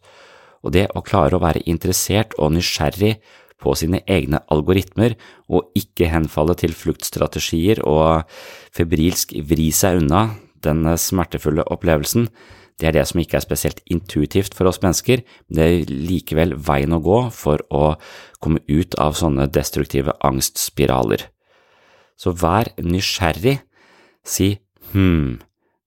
Og 0.63 0.74
det 0.76 0.89
å 0.95 1.04
klare 1.06 1.38
å 1.38 1.43
være 1.43 1.63
interessert 1.72 2.36
og 2.39 2.52
nysgjerrig 2.56 3.19
på 3.60 3.76
sine 3.76 4.02
egne 4.08 4.41
algoritmer 4.52 5.15
og 5.52 5.72
ikke 5.78 6.10
henfalle 6.12 6.56
til 6.60 6.76
fluktstrategier 6.76 7.84
og 7.88 8.28
febrilsk 8.76 9.36
vri 9.48 9.69
seg 9.76 10.00
unna 10.02 10.24
den 10.65 10.86
smertefulle 10.98 11.65
opplevelsen, 11.72 12.30
det 12.80 12.88
er 12.88 12.95
det 12.95 13.06
som 13.10 13.19
ikke 13.19 13.36
er 13.39 13.43
spesielt 13.43 13.82
intuitivt 13.91 14.56
for 14.56 14.69
oss 14.69 14.80
mennesker, 14.80 15.24
men 15.50 15.58
det 15.58 15.65
er 15.65 15.91
likevel 15.91 16.56
veien 16.63 16.95
å 16.95 17.02
gå 17.04 17.19
for 17.36 17.63
å 17.76 17.98
komme 18.39 18.63
ut 18.72 18.95
av 19.04 19.17
sånne 19.19 19.50
destruktive 19.52 20.15
angstspiraler. 20.24 21.26
Så 22.19 22.32
vær 22.39 22.72
nysgjerrig, 22.80 23.58
si 24.24 24.54
hm, 24.93 25.39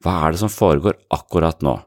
hva 0.05 0.19
er 0.27 0.35
det 0.35 0.43
som 0.43 0.53
foregår 0.53 0.99
akkurat 1.15 1.65
nå? 1.65 1.79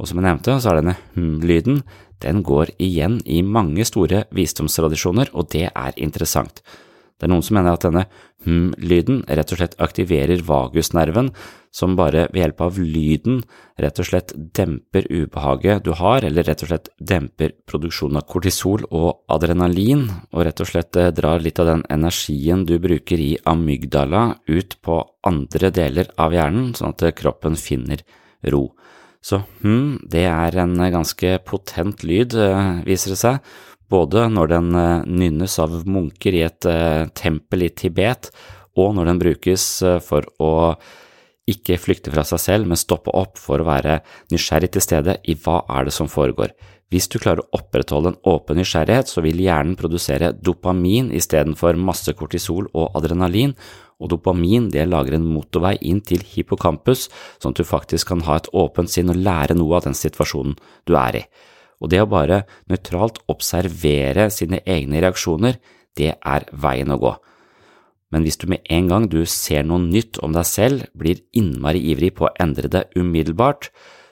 Og 0.00 0.08
som 0.08 0.18
jeg 0.18 0.26
nevnte, 0.26 0.58
så 0.58 0.72
er 0.72 0.80
denne 0.80 0.96
hm-lyden, 1.14 1.82
den 2.20 2.42
går 2.44 2.74
igjen 2.82 3.20
i 3.24 3.40
mange 3.46 3.84
store 3.88 4.24
visdomstradisjoner, 4.34 5.30
og 5.32 5.50
det 5.54 5.68
er 5.70 5.98
interessant. 6.00 6.62
Det 7.20 7.26
er 7.28 7.32
noen 7.34 7.44
som 7.44 7.58
mener 7.58 7.76
at 7.76 7.84
denne 7.84 8.06
hm-lyden 8.46 9.18
rett 9.28 9.50
og 9.52 9.60
slett 9.60 9.74
aktiverer 9.84 10.40
vagusnerven, 10.46 11.28
som 11.70 11.92
bare 11.98 12.24
ved 12.32 12.40
hjelp 12.40 12.62
av 12.64 12.78
lyden 12.80 13.42
rett 13.78 14.00
og 14.00 14.08
slett 14.08 14.32
demper 14.56 15.04
ubehaget 15.12 15.84
du 15.84 15.92
har, 15.98 16.24
eller 16.24 16.48
rett 16.48 16.64
og 16.64 16.72
slett 16.72 16.88
demper 16.96 17.52
produksjonen 17.68 18.22
av 18.22 18.26
kortisol 18.30 18.86
og 18.88 19.20
adrenalin, 19.30 20.06
og 20.32 20.46
rett 20.48 20.64
og 20.64 20.70
slett 20.72 20.96
eh, 20.96 21.12
drar 21.14 21.44
litt 21.44 21.60
av 21.60 21.68
den 21.68 21.84
energien 21.92 22.64
du 22.64 22.78
bruker 22.82 23.20
i 23.20 23.34
amygdala 23.44 24.24
ut 24.48 24.78
på 24.80 25.02
andre 25.28 25.70
deler 25.76 26.10
av 26.16 26.34
hjernen, 26.34 26.72
sånn 26.74 26.96
at 26.96 27.10
kroppen 27.20 27.60
finner 27.60 28.00
ro. 28.48 28.70
Så 29.20 29.42
hm, 29.60 30.00
det 30.08 30.24
er 30.24 30.56
en 30.62 30.78
ganske 30.80 31.36
potent 31.44 32.06
lyd, 32.08 32.34
eh, 32.40 32.80
viser 32.88 33.12
det 33.12 33.20
seg, 33.20 33.52
både 33.90 34.28
når 34.32 34.54
den 34.54 34.72
eh, 34.78 35.04
nynnes 35.06 35.58
av 35.62 35.76
munker 35.84 36.38
i 36.38 36.46
et 36.46 36.70
tempel 37.18 37.66
i 37.66 37.74
Tibet, 37.74 38.30
og 38.78 38.94
når 38.96 39.10
den 39.10 39.20
brukes 39.20 39.64
for 40.06 40.24
å 40.40 40.52
ikke 41.50 41.78
flykte 41.80 42.12
fra 42.14 42.22
seg 42.26 42.40
selv, 42.40 42.68
men 42.70 42.78
stoppe 42.78 43.12
opp 43.16 43.38
for 43.40 43.60
å 43.60 43.66
være 43.66 44.00
nysgjerrig 44.30 44.70
til 44.74 44.84
stede 44.84 45.16
i 45.26 45.34
hva 45.34 45.64
er 45.66 45.88
det 45.88 45.94
som 45.96 46.08
foregår. 46.10 46.54
Hvis 46.90 47.06
du 47.06 47.20
klarer 47.22 47.44
å 47.44 47.60
opprettholde 47.60 48.10
en 48.10 48.18
åpen 48.26 48.58
nysgjerrighet, 48.58 49.10
så 49.10 49.22
vil 49.22 49.38
hjernen 49.38 49.76
produsere 49.78 50.32
dopamin 50.34 51.12
istedenfor 51.14 51.78
masse 51.78 52.14
kortisol 52.18 52.66
og 52.74 52.96
adrenalin, 52.98 53.54
og 54.00 54.10
dopamin 54.10 54.66
det 54.72 54.88
lager 54.88 55.14
en 55.14 55.28
motorvei 55.28 55.76
inn 55.86 56.00
til 56.02 56.24
hippocampus, 56.26 57.06
sånn 57.38 57.54
at 57.54 57.60
du 57.60 57.68
faktisk 57.68 58.10
kan 58.10 58.24
ha 58.26 58.40
et 58.40 58.50
åpent 58.56 58.90
sinn 58.90 59.12
og 59.12 59.20
lære 59.22 59.54
noe 59.58 59.78
av 59.78 59.86
den 59.86 59.94
situasjonen 59.94 60.56
du 60.88 60.96
er 60.98 61.20
i. 61.20 61.24
Og 61.80 61.90
det 61.92 62.02
å 62.02 62.08
bare 62.10 62.44
nøytralt 62.70 63.22
observere 63.32 64.28
sine 64.32 64.60
egne 64.68 65.00
reaksjoner, 65.02 65.58
det 65.96 66.14
er 66.14 66.46
veien 66.52 66.92
å 66.92 67.00
gå. 67.00 67.14
Men 68.10 68.26
hvis 68.26 68.40
du 68.42 68.48
med 68.50 68.66
en 68.74 68.90
gang 68.90 69.06
du 69.10 69.22
ser 69.28 69.64
noe 69.66 69.82
nytt 69.82 70.18
om 70.24 70.34
deg 70.34 70.46
selv, 70.48 70.84
blir 70.98 71.22
innmari 71.36 71.82
ivrig 71.92 72.12
på 72.18 72.26
å 72.26 72.34
endre 72.42 72.70
det 72.70 72.88
umiddelbart, 72.98 73.70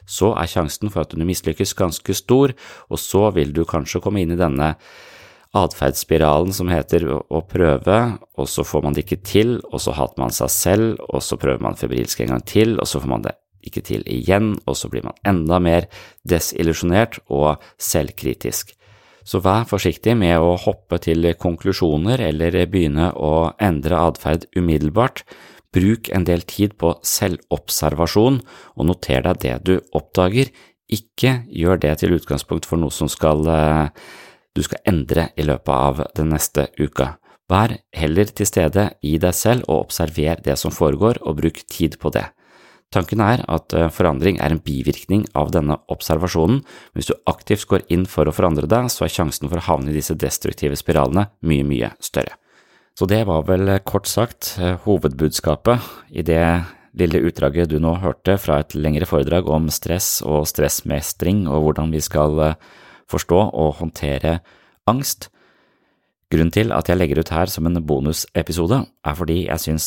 så 0.09 0.33
er 0.41 0.49
sjansen 0.49 0.89
for 0.93 1.05
at 1.05 1.13
du 1.13 1.25
mislykkes 1.27 1.77
ganske 1.77 2.15
stor, 2.17 2.55
og 2.89 3.03
så 3.03 3.29
vil 3.37 3.53
du 3.53 3.65
kanskje 3.69 4.01
komme 4.01 4.23
inn 4.23 4.33
i 4.33 4.41
denne 4.41 4.73
atferdsspiralen 5.59 6.55
som 6.55 6.71
heter 6.71 7.05
å 7.09 7.43
prøve, 7.49 7.99
og 8.39 8.49
så 8.49 8.65
får 8.65 8.85
man 8.85 8.97
det 8.97 9.05
ikke 9.05 9.23
til, 9.27 9.59
og 9.73 9.83
så 9.83 9.97
hater 9.97 10.23
man 10.23 10.35
seg 10.35 10.53
selv, 10.53 11.05
og 11.09 11.25
så 11.25 11.41
prøver 11.41 11.65
man 11.65 11.79
febrilsk 11.79 12.23
en 12.25 12.37
gang 12.37 12.47
til, 12.49 12.77
og 12.79 12.89
så 12.89 13.03
får 13.03 13.13
man 13.13 13.27
det 13.27 13.35
ikke 13.65 13.83
til 13.85 14.03
igjen, 14.07 14.55
og 14.67 14.77
så 14.79 14.91
blir 14.93 15.07
man 15.07 15.19
enda 15.27 15.59
mer 15.63 15.89
desillusjonert 16.29 17.21
og 17.29 17.63
selvkritisk. 17.83 18.75
Så 19.29 19.43
vær 19.45 19.67
forsiktig 19.69 20.15
med 20.17 20.41
å 20.41 20.55
hoppe 20.57 20.97
til 21.05 21.27
konklusjoner 21.37 22.23
eller 22.31 22.55
begynne 22.71 23.11
å 23.13 23.51
endre 23.61 24.01
atferd 24.01 24.47
umiddelbart. 24.57 25.25
Bruk 25.75 26.09
en 26.17 26.25
del 26.25 26.47
tid 26.49 26.79
på 26.81 26.95
selvobservasjon, 27.05 28.41
og 28.81 28.89
noter 28.89 29.27
deg 29.27 29.43
det 29.43 29.57
du 29.69 29.75
oppdager. 29.93 30.49
Ikke 30.89 31.43
gjør 31.53 31.83
det 31.83 31.99
til 32.01 32.17
utgangspunkt 32.17 32.65
for 32.65 32.81
noe 32.81 32.95
som 32.95 33.11
skal, 33.13 33.45
eh, 33.53 33.91
du 34.57 34.63
skal 34.65 34.81
endre 34.89 35.29
i 35.37 35.45
løpet 35.45 35.75
av 35.75 36.07
den 36.17 36.33
neste 36.33 36.71
uka. 36.81 37.19
Vær 37.49 37.77
heller 37.93 38.25
til 38.25 38.47
stede 38.49 38.91
i 39.03 39.19
deg 39.21 39.35
selv 39.35 39.69
og 39.69 39.89
observer 39.89 40.41
det 40.45 40.57
som 40.59 40.73
foregår, 40.73 41.21
og 41.21 41.37
bruk 41.37 41.61
tid 41.69 41.99
på 42.01 42.13
det. 42.13 42.25
Tanken 42.95 43.21
er 43.21 43.43
at 43.53 43.75
eh, 43.77 43.91
forandring 43.93 44.39
er 44.41 44.55
en 44.55 44.63
bivirkning 44.65 45.27
av 45.37 45.51
denne 45.53 45.77
observasjonen. 45.93 46.63
men 46.63 46.97
Hvis 46.97 47.11
du 47.11 47.19
aktivt 47.29 47.67
går 47.69 47.85
inn 47.93 48.07
for 48.09 48.29
å 48.29 48.33
forandre 48.33 48.69
deg, 48.71 48.89
så 48.89 49.05
er 49.05 49.13
sjansen 49.13 49.51
for 49.51 49.61
å 49.61 49.67
havne 49.67 49.93
i 49.93 49.97
disse 49.99 50.17
destruktive 50.17 50.79
spiralene 50.81 51.29
mye, 51.45 51.67
mye 51.69 51.93
større. 52.01 52.39
Så 52.97 53.07
det 53.07 53.27
var 53.29 53.45
vel 53.49 53.69
eh, 53.69 53.85
kort 53.85 54.09
sagt 54.09 54.57
eh, 54.57 54.79
hovedbudskapet 54.87 56.17
i 56.17 56.25
det 56.25 56.43
lille 56.99 57.21
utdraget 57.29 57.69
du 57.69 57.77
nå 57.79 57.93
hørte 58.01 58.39
fra 58.41 58.63
et 58.63 58.73
lengre 58.75 59.07
foredrag 59.07 59.51
om 59.53 59.69
stress 59.71 60.23
og 60.25 60.49
stressmestring 60.49 61.45
og 61.47 61.67
hvordan 61.67 61.93
vi 61.93 62.01
skal 62.03 62.57
forstå 63.13 63.43
og 63.53 63.77
håndtere 63.83 64.39
angst. 64.89 65.29
Grunnen 66.33 66.51
til 66.53 66.73
at 66.75 66.89
jeg 66.89 66.99
legger 66.99 67.21
ut 67.21 67.31
her 67.37 67.53
som 67.53 67.69
en 67.69 67.79
bonusepisode, 67.85 68.81
er 68.89 69.15
fordi 69.17 69.39
jeg 69.45 69.63
synes 69.63 69.87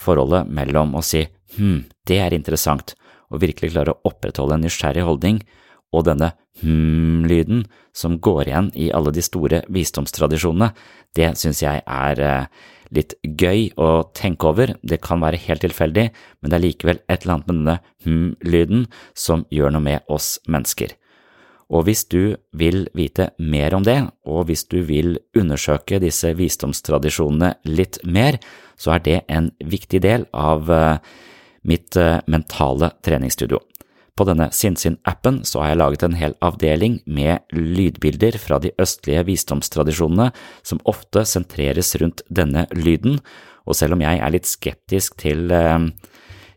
forholdet 0.00 0.52
mellom 0.52 0.94
å 0.96 1.02
si 1.04 1.24
hm, 1.56 1.86
det 2.08 2.18
er 2.20 2.36
interessant, 2.36 2.94
og 3.28 3.42
virkelig 3.44 3.72
klare 3.74 3.94
å 3.94 4.08
opprettholde 4.08 4.56
en 4.56 4.66
nysgjerrig 4.66 5.04
holdning, 5.06 5.42
og 5.94 6.04
denne 6.04 6.32
hm-lyden 6.60 7.62
som 7.96 8.18
går 8.20 8.50
igjen 8.50 8.70
i 8.76 8.90
alle 8.94 9.12
de 9.14 9.24
store 9.24 9.62
visdomstradisjonene, 9.72 10.72
det 11.16 11.30
synes 11.40 11.62
jeg 11.64 11.82
er 11.84 12.20
eh, 12.20 12.66
litt 12.94 13.14
gøy 13.22 13.70
å 13.80 14.08
tenke 14.16 14.50
over. 14.50 14.74
Det 14.82 15.00
kan 15.04 15.22
være 15.24 15.40
helt 15.46 15.64
tilfeldig, 15.64 16.08
men 16.40 16.50
det 16.50 16.58
er 16.58 16.64
likevel 16.64 17.02
et 17.06 17.24
eller 17.24 17.38
annet 17.38 17.48
med 17.48 17.60
denne 17.60 17.76
hm-lyden 18.04 18.88
som 19.16 19.46
gjør 19.54 19.76
noe 19.76 19.86
med 19.88 20.12
oss 20.12 20.36
mennesker. 20.48 20.94
Og 21.68 21.84
hvis 21.84 22.06
du 22.08 22.36
vil 22.56 22.86
vite 22.96 23.30
mer 23.38 23.76
om 23.76 23.84
det, 23.84 23.98
og 24.24 24.46
hvis 24.48 24.64
du 24.72 24.80
vil 24.88 25.18
undersøke 25.36 26.00
disse 26.00 26.30
visdomstradisjonene 26.36 27.58
litt 27.68 28.00
mer, 28.08 28.38
så 28.80 28.96
er 28.96 29.04
det 29.04 29.18
en 29.28 29.50
viktig 29.60 30.00
del 30.00 30.24
av 30.32 30.70
uh, 30.72 30.96
mitt 31.62 31.96
eh, 31.96 32.20
mentale 32.26 32.92
treningsstudio. 33.04 33.60
På 34.18 34.26
denne 34.26 34.48
Sinnsyn-appen 34.50 35.44
så 35.46 35.62
har 35.62 35.72
jeg 35.72 35.78
laget 35.78 36.04
en 36.06 36.16
hel 36.18 36.34
avdeling 36.42 36.98
med 37.06 37.44
lydbilder 37.54 38.38
fra 38.42 38.58
de 38.62 38.72
østlige 38.82 39.22
visdomstradisjonene 39.28 40.32
som 40.66 40.82
ofte 40.90 41.22
sentreres 41.28 41.94
rundt 42.02 42.24
denne 42.26 42.66
lyden, 42.74 43.20
og 43.68 43.76
selv 43.78 43.94
om 43.94 44.02
jeg 44.02 44.18
er 44.18 44.34
litt 44.34 44.48
skeptisk 44.48 45.20
til 45.22 45.52
eh, 45.54 45.86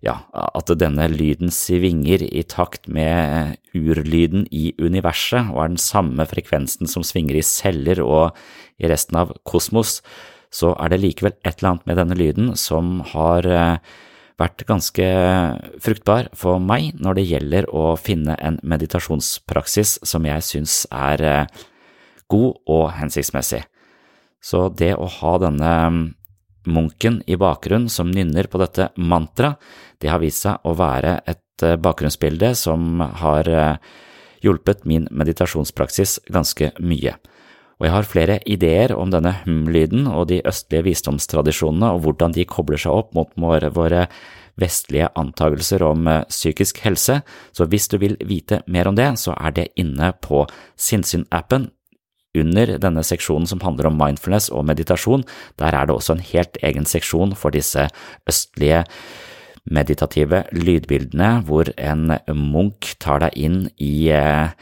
ja, 0.01 0.17
at 0.33 0.73
denne 0.81 1.05
lyden 1.11 1.53
svinger 1.53 2.23
i 2.25 2.41
takt 2.49 2.89
med 2.89 3.59
urlyden 3.77 4.47
i 4.49 4.71
universet 4.81 5.51
og 5.53 5.61
er 5.61 5.73
den 5.75 5.81
samme 5.81 6.25
frekvensen 6.25 6.89
som 6.89 7.05
svinger 7.05 7.37
i 7.37 7.45
celler 7.45 8.01
og 8.01 8.37
i 8.81 8.89
resten 8.89 9.19
av 9.21 9.35
kosmos, 9.45 9.99
så 10.51 10.73
er 10.81 10.91
det 10.91 11.03
likevel 11.03 11.35
et 11.45 11.59
eller 11.59 11.75
annet 11.75 11.91
med 11.91 12.01
denne 12.01 12.17
lyden 12.17 12.55
som 12.59 12.97
har 13.13 13.45
eh, 13.45 13.77
vært 14.41 14.65
ganske 14.69 15.07
fruktbar 15.83 16.31
for 16.37 16.61
meg 16.63 16.97
når 17.01 17.19
det 17.19 17.27
gjelder 17.29 17.67
å 17.73 17.93
finne 17.99 18.35
en 18.41 18.59
meditasjonspraksis 18.61 19.99
som 20.07 20.25
jeg 20.27 20.47
syns 20.47 20.81
er 20.91 21.23
eh, 21.25 21.61
god 22.31 22.57
og 22.71 22.87
hensiktsmessig. 22.97 23.63
Så 24.41 24.67
det 24.73 24.95
å 24.97 25.07
ha 25.19 25.35
denne 25.41 25.71
mm, 25.93 26.03
munken 26.73 27.21
i 27.29 27.37
bakgrunnen 27.39 27.89
som 27.89 28.11
nynner 28.13 28.49
på 28.49 28.61
dette 28.61 28.89
mantraet, 28.97 29.61
det 30.01 30.09
har 30.09 30.21
vist 30.21 30.45
seg 30.45 30.65
å 30.65 30.73
være 30.77 31.19
et 31.29 31.65
eh, 31.65 31.77
bakgrunnsbilde 31.77 32.53
som 32.57 33.03
har 33.21 33.49
eh, 33.49 33.91
hjulpet 34.41 34.87
min 34.89 35.05
meditasjonspraksis 35.13 36.19
ganske 36.33 36.71
mye. 36.81 37.15
Og 37.81 37.87
jeg 37.87 37.95
har 37.95 38.05
flere 38.05 38.37
ideer 38.45 38.91
om 38.93 39.09
denne 39.09 39.31
hm-lyden 39.41 40.05
og 40.05 40.27
de 40.29 40.37
østlige 40.45 40.85
visdomstradisjonene 40.85 41.87
og 41.95 42.03
hvordan 42.03 42.35
de 42.35 42.45
kobler 42.45 42.77
seg 42.77 42.93
opp 42.93 43.15
mot 43.17 43.33
våre 43.73 44.05
vestlige 44.61 45.07
antagelser 45.17 45.81
om 45.87 46.05
eh, 46.05 46.27
psykisk 46.29 46.83
helse, 46.85 47.23
så 47.57 47.65
hvis 47.65 47.89
du 47.89 47.97
vil 47.97 48.19
vite 48.21 48.61
mer 48.69 48.91
om 48.91 48.99
det, 48.99 49.07
så 49.17 49.33
er 49.33 49.55
det 49.57 49.71
inne 49.81 50.11
på 50.21 50.43
Sinnsyn-appen. 50.77 51.71
Under 52.37 52.77
denne 52.79 53.01
seksjonen 53.03 53.49
som 53.49 53.63
handler 53.65 53.89
om 53.89 53.97
mindfulness 53.97 54.51
og 54.53 54.67
meditasjon, 54.69 55.25
der 55.59 55.73
er 55.73 55.89
det 55.89 55.97
også 55.97 56.19
en 56.19 56.23
helt 56.29 56.61
egen 56.61 56.85
seksjon 56.85 57.33
for 57.35 57.51
disse 57.51 57.89
østlige 58.29 58.85
meditative 59.65 60.45
lydbildene, 60.53 61.41
hvor 61.49 61.73
en 61.81 62.13
munk 62.37 62.93
tar 63.01 63.25
deg 63.25 63.41
inn 63.41 63.59
i 63.81 64.11
eh, 64.13 64.53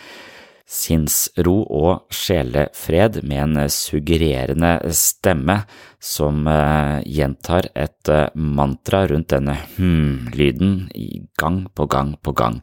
sinnsro 0.69 1.55
og 1.65 2.13
sjelefred 2.13 3.23
med 3.25 3.41
en 3.41 3.71
suggererende 3.73 4.75
stemme 4.93 5.63
som 5.97 6.45
uh, 6.45 7.01
gjentar 7.09 7.71
et 7.73 8.11
uh, 8.13 8.29
mantra 8.37 9.03
rundt 9.09 9.33
denne 9.33 9.57
hm-lyden 9.75 10.87
gang 11.41 11.63
på 11.73 11.89
gang 11.89 12.13
på 12.21 12.35
gang. 12.37 12.61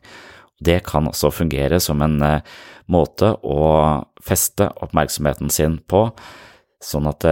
Det 0.62 0.84
kan 0.86 1.10
også 1.10 1.32
fungere 1.34 1.80
som 1.82 2.04
en 2.06 2.20
uh, 2.22 2.44
måte 2.86 3.32
å 3.42 3.62
feste 4.22 4.70
oppmerksomheten 4.86 5.50
sin 5.50 5.80
på, 5.90 6.06
sånn 6.86 7.08
at 7.10 7.24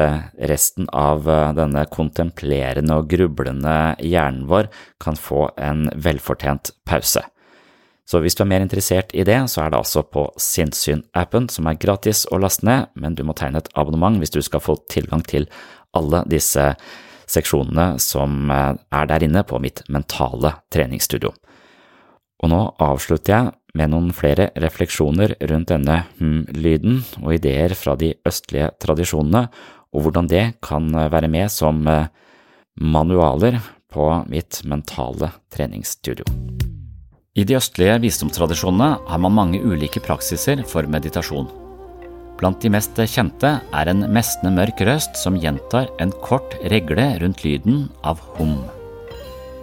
resten 0.51 0.89
av 0.91 1.29
denne 1.55 1.85
kontemplerende 1.93 2.97
og 2.97 3.11
grublende 3.13 3.95
hjernen 4.03 4.49
vår 4.51 4.71
kan 5.05 5.21
få 5.21 5.45
en 5.61 5.85
velfortjent 5.95 6.73
pause. 6.89 7.23
Så 8.05 8.21
hvis 8.21 8.37
du 8.37 8.43
er 8.45 8.51
mer 8.51 8.65
interessert 8.65 9.15
i 9.17 9.25
det, 9.25 9.39
så 9.49 9.65
er 9.65 9.73
det 9.73 9.81
altså 9.81 10.03
på 10.05 10.27
Sinnssyn-appen, 10.41 11.49
som 11.49 11.69
er 11.71 11.81
gratis 11.81 12.27
å 12.29 12.41
laste 12.43 12.67
ned, 12.69 12.91
men 13.01 13.17
du 13.17 13.25
må 13.25 13.33
tegne 13.37 13.63
et 13.63 13.71
abonnement 13.81 14.21
hvis 14.21 14.35
du 14.35 14.43
skal 14.45 14.61
få 14.61 14.77
tilgang 14.93 15.25
til 15.25 15.49
alle 15.97 16.21
disse 16.29 16.75
seksjonene 17.31 17.95
som 18.03 18.51
eh, 18.53 18.75
er 18.93 19.09
der 19.09 19.25
inne 19.25 19.45
på 19.49 19.61
mitt 19.63 19.83
mentale 19.89 20.59
treningsstudio. 20.75 21.33
Og 22.45 22.51
nå 22.53 22.61
avslutter 22.83 23.33
jeg 23.33 23.53
med 23.79 23.91
noen 23.95 24.11
flere 24.15 24.51
refleksjoner 24.61 25.37
rundt 25.49 25.71
denne 25.73 26.03
hm-lyden 26.19 27.01
og 27.23 27.33
ideer 27.39 27.75
fra 27.79 27.97
de 27.99 28.13
østlige 28.29 28.69
tradisjonene, 28.85 29.47
og 29.95 30.05
hvordan 30.05 30.29
det 30.29 30.45
kan 30.65 30.91
være 30.93 31.31
med 31.33 31.49
som 31.55 31.81
eh, 31.89 32.11
manualer 32.77 33.63
på 33.95 34.11
mitt 34.29 34.61
mentale 34.69 35.33
treningsstudio. 35.55 36.27
I 37.35 37.43
de 37.43 37.57
østlige 37.59 37.97
visdomstradisjonene 37.99 38.93
har 39.09 39.19
man 39.19 39.35
mange 39.35 39.59
ulike 39.59 39.99
praksiser 40.05 40.61
for 40.71 40.87
meditasjon. 40.87 41.49
Blant 42.39 42.61
de 42.63 42.71
mest 42.71 43.01
kjente 43.11 43.51
er 43.59 43.91
en 43.91 44.05
mestende 44.15 44.53
mørk 44.55 44.79
røst 44.87 45.19
som 45.19 45.41
gjentar 45.43 45.89
en 46.03 46.13
kort 46.23 46.55
regle 46.71 47.09
rundt 47.19 47.43
lyden 47.43 47.89
av 48.07 48.23
hum. 48.37 48.61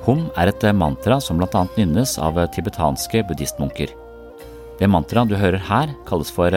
Hum 0.03 0.25
er 0.35 0.51
et 0.51 0.67
mantra 0.75 1.21
som 1.23 1.39
annet 1.39 1.77
nynnes 1.79 2.17
av 2.19 2.41
tibetanske 2.51 3.23
buddhistmunker. 3.29 3.95
Det 4.79 4.89
mantraet 4.91 5.31
du 5.31 5.37
hører 5.39 5.63
her, 5.71 5.95
kalles 6.09 6.31
for 6.31 6.51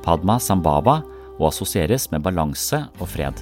Padma 0.00 0.38
Sambhava 0.40 1.02
og 1.36 1.48
assosieres 1.50 2.08
med 2.10 2.24
balanse 2.24 2.86
og 2.96 3.08
fred. 3.12 3.36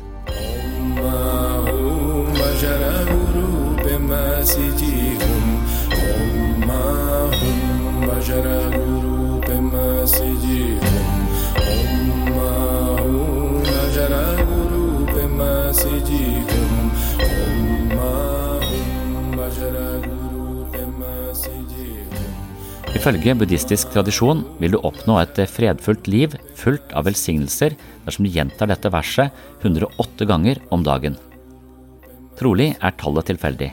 Ifølge 22.93 23.35
buddhistisk 23.35 23.91
tradisjon 23.91 24.45
vil 24.63 24.77
du 24.77 24.79
oppnå 24.79 25.17
et 25.19 25.41
fredfullt 25.51 26.07
liv 26.07 26.37
fullt 26.55 26.95
av 26.95 27.09
velsignelser 27.09 27.75
dersom 28.05 28.29
du 28.29 28.31
gjentar 28.31 28.71
dette 28.71 28.93
verset 28.95 29.35
108 29.65 30.31
ganger 30.31 30.63
om 30.71 30.87
dagen. 30.87 31.19
Trolig 32.39 32.71
er 32.79 32.95
tallet 33.03 33.27
tilfeldig, 33.33 33.73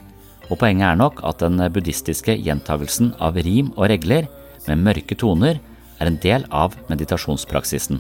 og 0.50 0.58
poenget 0.58 0.90
er 0.90 0.98
nok 0.98 1.22
at 1.30 1.46
den 1.46 1.62
buddhistiske 1.70 2.40
gjentagelsen 2.42 3.14
av 3.22 3.38
rim 3.38 3.70
og 3.76 3.92
regler 3.94 4.26
med 4.70 4.86
mørke 4.86 5.18
toner 5.18 5.60
er 6.00 6.08
en 6.08 6.20
del 6.24 6.46
av 6.54 6.78
meditasjonspraksisen. 6.88 8.00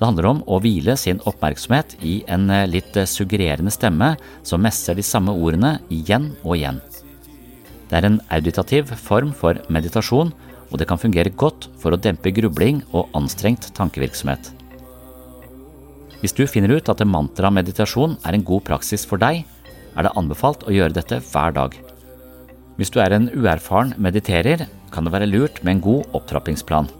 Det 0.00 0.06
handler 0.06 0.30
om 0.30 0.38
å 0.48 0.58
hvile 0.64 0.94
sin 0.96 1.20
oppmerksomhet 1.28 1.98
i 2.00 2.20
en 2.32 2.46
litt 2.72 2.96
suggererende 3.08 3.72
stemme 3.74 4.14
som 4.42 4.62
messer 4.64 4.96
de 4.96 5.04
samme 5.04 5.34
ordene 5.36 5.74
igjen 5.92 6.30
og 6.40 6.56
igjen. 6.56 6.80
Det 7.90 7.98
er 7.98 8.06
en 8.06 8.20
auditativ 8.32 8.94
form 8.96 9.34
for 9.36 9.58
meditasjon, 9.68 10.30
og 10.70 10.78
det 10.78 10.86
kan 10.88 11.00
fungere 11.02 11.34
godt 11.34 11.66
for 11.82 11.92
å 11.92 12.00
dempe 12.00 12.32
grubling 12.32 12.80
og 12.94 13.10
anstrengt 13.18 13.68
tankevirksomhet. 13.76 14.52
Hvis 16.20 16.36
du 16.36 16.44
finner 16.46 16.76
ut 16.76 16.88
at 16.92 17.02
mantra-meditasjon 17.04 18.18
er 18.28 18.36
en 18.36 18.46
god 18.46 18.64
praksis 18.68 19.06
for 19.08 19.20
deg, 19.20 19.42
er 19.96 20.06
det 20.06 20.16
anbefalt 20.16 20.62
å 20.68 20.74
gjøre 20.74 20.94
dette 20.96 21.18
hver 21.32 21.56
dag. 21.56 21.74
Hvis 22.78 22.92
du 22.94 23.00
er 23.02 23.12
en 23.12 23.28
uerfaren 23.34 23.92
mediterer, 23.98 24.68
kan 24.92 25.06
det 25.06 25.14
være 25.14 25.30
lurt 25.30 25.62
med 25.64 25.76
en 25.76 25.84
god 25.84 26.16
opptrappingsplan. 26.18 26.90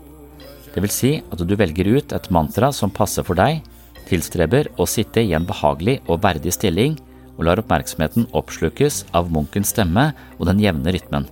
Det 0.71 0.83
vil 0.85 0.95
si 0.95 1.13
at 1.21 1.43
du 1.43 1.55
velger 1.59 1.91
ut 1.97 2.13
et 2.15 2.31
mantra 2.31 2.71
som 2.75 2.93
passer 2.95 3.27
for 3.27 3.39
deg, 3.39 3.65
tilstreber 4.09 4.71
å 4.79 4.87
sitte 4.89 5.23
i 5.23 5.35
en 5.37 5.47
behagelig 5.47 5.99
og 6.07 6.23
verdig 6.25 6.55
stilling 6.55 6.97
og 7.37 7.45
lar 7.49 7.61
oppmerksomheten 7.63 8.29
oppslukes 8.37 9.05
av 9.17 9.31
munkens 9.33 9.73
stemme 9.75 10.11
og 10.39 10.49
den 10.51 10.63
jevne 10.63 10.95
rytmen. 10.95 11.29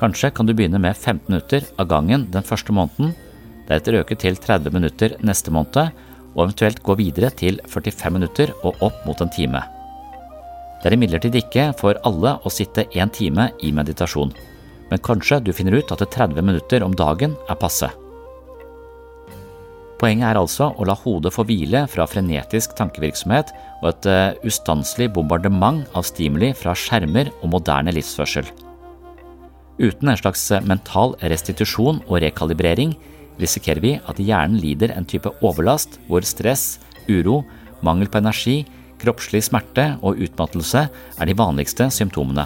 Kanskje 0.00 0.32
kan 0.34 0.48
du 0.48 0.54
begynne 0.56 0.80
med 0.82 0.96
15 0.96 1.28
minutter 1.30 1.66
av 1.78 1.88
gangen 1.92 2.26
den 2.34 2.46
første 2.46 2.74
måneden, 2.74 3.12
deretter 3.68 4.00
øke 4.00 4.18
til 4.18 4.36
30 4.36 4.74
minutter 4.74 5.14
neste 5.22 5.54
måned, 5.54 5.92
og 6.32 6.46
eventuelt 6.46 6.80
gå 6.82 6.96
videre 6.96 7.28
til 7.36 7.60
45 7.68 8.14
minutter 8.16 8.52
og 8.64 8.80
opp 8.82 9.04
mot 9.06 9.20
en 9.20 9.30
time. 9.30 9.60
Det 10.80 10.90
er 10.90 10.96
imidlertid 10.96 11.36
ikke 11.38 11.68
for 11.78 12.00
alle 12.08 12.34
å 12.42 12.50
sitte 12.50 12.88
én 12.96 13.12
time 13.14 13.50
i 13.62 13.70
meditasjon, 13.70 14.32
men 14.92 15.00
kanskje 15.00 15.40
du 15.40 15.54
finner 15.56 15.78
ut 15.80 15.92
at 15.94 16.04
30 16.04 16.44
minutter 16.44 16.84
om 16.84 16.92
dagen 16.92 17.32
er 17.48 17.56
passe. 17.56 17.88
Poenget 20.02 20.32
er 20.32 20.40
altså 20.40 20.72
å 20.76 20.84
la 20.84 20.96
hodet 20.98 21.30
få 21.32 21.44
hvile 21.48 21.84
fra 21.88 22.04
frenetisk 22.10 22.74
tankevirksomhet 22.76 23.52
og 23.78 23.86
et 23.92 24.08
uh, 24.10 24.34
ustanselig 24.44 25.12
bombardement 25.14 25.86
av 25.96 26.04
stimuli 26.04 26.50
fra 26.58 26.74
skjermer 26.76 27.30
og 27.38 27.52
moderne 27.54 27.94
livsførsel. 27.94 28.50
Uten 29.80 30.10
en 30.10 30.18
slags 30.18 30.42
eh, 30.52 30.60
mental 30.68 31.14
restitusjon 31.22 32.02
og 32.04 32.18
rekalibrering 32.22 32.92
risikerer 33.40 33.80
vi 33.80 33.94
at 33.96 34.20
hjernen 34.20 34.60
lider 34.60 34.92
en 34.92 35.06
type 35.08 35.32
overlast 35.40 35.96
hvor 36.10 36.26
stress, 36.28 36.76
uro, 37.08 37.40
mangel 37.80 38.10
på 38.12 38.20
energi, 38.20 38.58
kroppslig 39.00 39.40
smerte 39.48 39.94
og 40.04 40.20
utmattelse 40.22 40.84
er 40.92 41.30
de 41.30 41.38
vanligste 41.38 41.88
symptomene. 41.94 42.44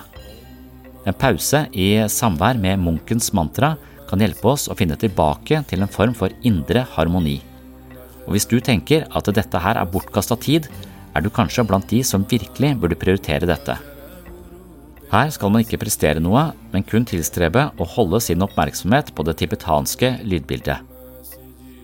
En 1.07 1.15
pause 1.15 1.61
i 1.71 1.93
samvær 2.11 2.59
med 2.59 2.81
munkens 2.83 3.31
mantra 3.37 3.77
kan 4.11 4.23
hjelpe 4.23 4.51
oss 4.51 4.67
å 4.71 4.77
finne 4.79 4.99
tilbake 4.99 5.61
til 5.71 5.83
en 5.83 5.91
form 5.91 6.15
for 6.19 6.35
indre 6.47 6.83
harmoni. 6.97 7.39
Og 8.27 8.35
hvis 8.35 8.49
du 8.51 8.59
tenker 8.59 9.07
at 9.15 9.31
dette 9.35 9.61
her 9.63 9.79
er 9.79 9.91
bortkasta 9.91 10.39
tid, 10.43 10.67
er 11.15 11.23
du 11.23 11.31
kanskje 11.31 11.65
blant 11.67 11.87
de 11.91 12.03
som 12.05 12.27
virkelig 12.29 12.75
burde 12.83 12.99
prioritere 12.99 13.49
dette. 13.49 13.79
Her 15.07 15.31
skal 15.31 15.53
man 15.55 15.63
ikke 15.63 15.79
prestere 15.79 16.21
noe, 16.21 16.49
men 16.73 16.85
kun 16.85 17.07
tilstrebe 17.07 17.69
å 17.79 17.87
holde 17.95 18.19
sin 18.25 18.43
oppmerksomhet 18.43 19.15
på 19.15 19.25
det 19.29 19.37
tibetanske 19.39 20.17
lydbildet. 20.27 20.83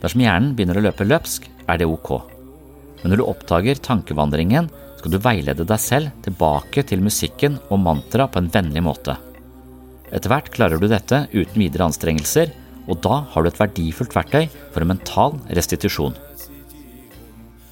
Dersom 0.02 0.24
hjernen 0.24 0.56
begynner 0.58 0.80
å 0.80 0.86
løpe 0.88 1.06
løpsk, 1.06 1.46
er 1.70 1.78
det 1.78 1.86
ok. 1.86 2.16
Men 3.02 3.14
når 3.14 3.22
du 3.22 3.28
oppdager 3.28 3.78
tankevandringen, 3.78 4.66
skal 5.02 5.16
du 5.16 5.18
veilede 5.18 5.64
deg 5.66 5.80
selv 5.82 6.12
tilbake 6.22 6.84
til 6.86 7.00
musikken 7.02 7.56
og 7.74 7.80
mantra 7.82 8.28
på 8.30 8.38
en 8.38 8.50
vennlig 8.54 8.84
måte. 8.86 9.16
Etter 10.14 10.30
hvert 10.30 10.50
klarer 10.54 10.78
du 10.78 10.86
dette 10.86 11.24
uten 11.32 11.58
videre 11.58 11.88
anstrengelser, 11.88 12.52
og 12.86 13.00
da 13.02 13.24
har 13.32 13.42
du 13.42 13.50
et 13.50 13.58
verdifullt 13.58 14.14
verktøy 14.14 14.46
for 14.70 14.84
en 14.84 14.92
mental 14.92 15.40
restitusjon. 15.58 16.14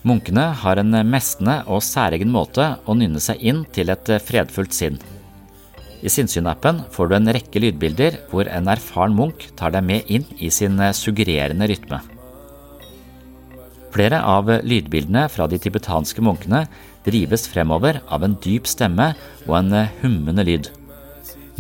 Munkene 0.02 0.48
har 0.58 0.80
en 0.80 0.96
mestende 1.06 1.60
og 1.70 1.84
særegen 1.86 2.32
måte 2.34 2.72
å 2.88 2.98
nynne 2.98 3.22
seg 3.22 3.38
inn 3.46 3.62
til 3.70 3.92
et 3.94 4.10
fredfullt 4.26 4.74
sinn. 4.74 4.98
I 6.02 6.10
Sinnssyn-appen 6.10 6.86
får 6.90 7.10
du 7.10 7.18
en 7.20 7.34
rekke 7.36 7.62
lydbilder 7.62 8.22
hvor 8.32 8.48
en 8.50 8.70
erfaren 8.72 9.14
munk 9.14 9.52
tar 9.54 9.76
deg 9.76 9.86
med 9.86 10.10
inn 10.10 10.26
i 10.40 10.50
sin 10.50 10.80
suggererende 10.96 11.68
rytme. 11.70 12.00
Flere 13.90 14.22
av 14.22 14.48
lydbildene 14.64 15.26
fra 15.30 15.46
de 15.50 15.58
tibetanske 15.60 16.22
munkene 16.24 16.64
drives 17.06 17.46
fremover 17.48 18.00
av 18.08 18.24
en 18.26 18.36
dyp 18.42 18.68
stemme 18.68 19.12
og 19.46 19.56
en 19.60 19.72
hummende 20.02 20.44
lyd. 20.46 20.70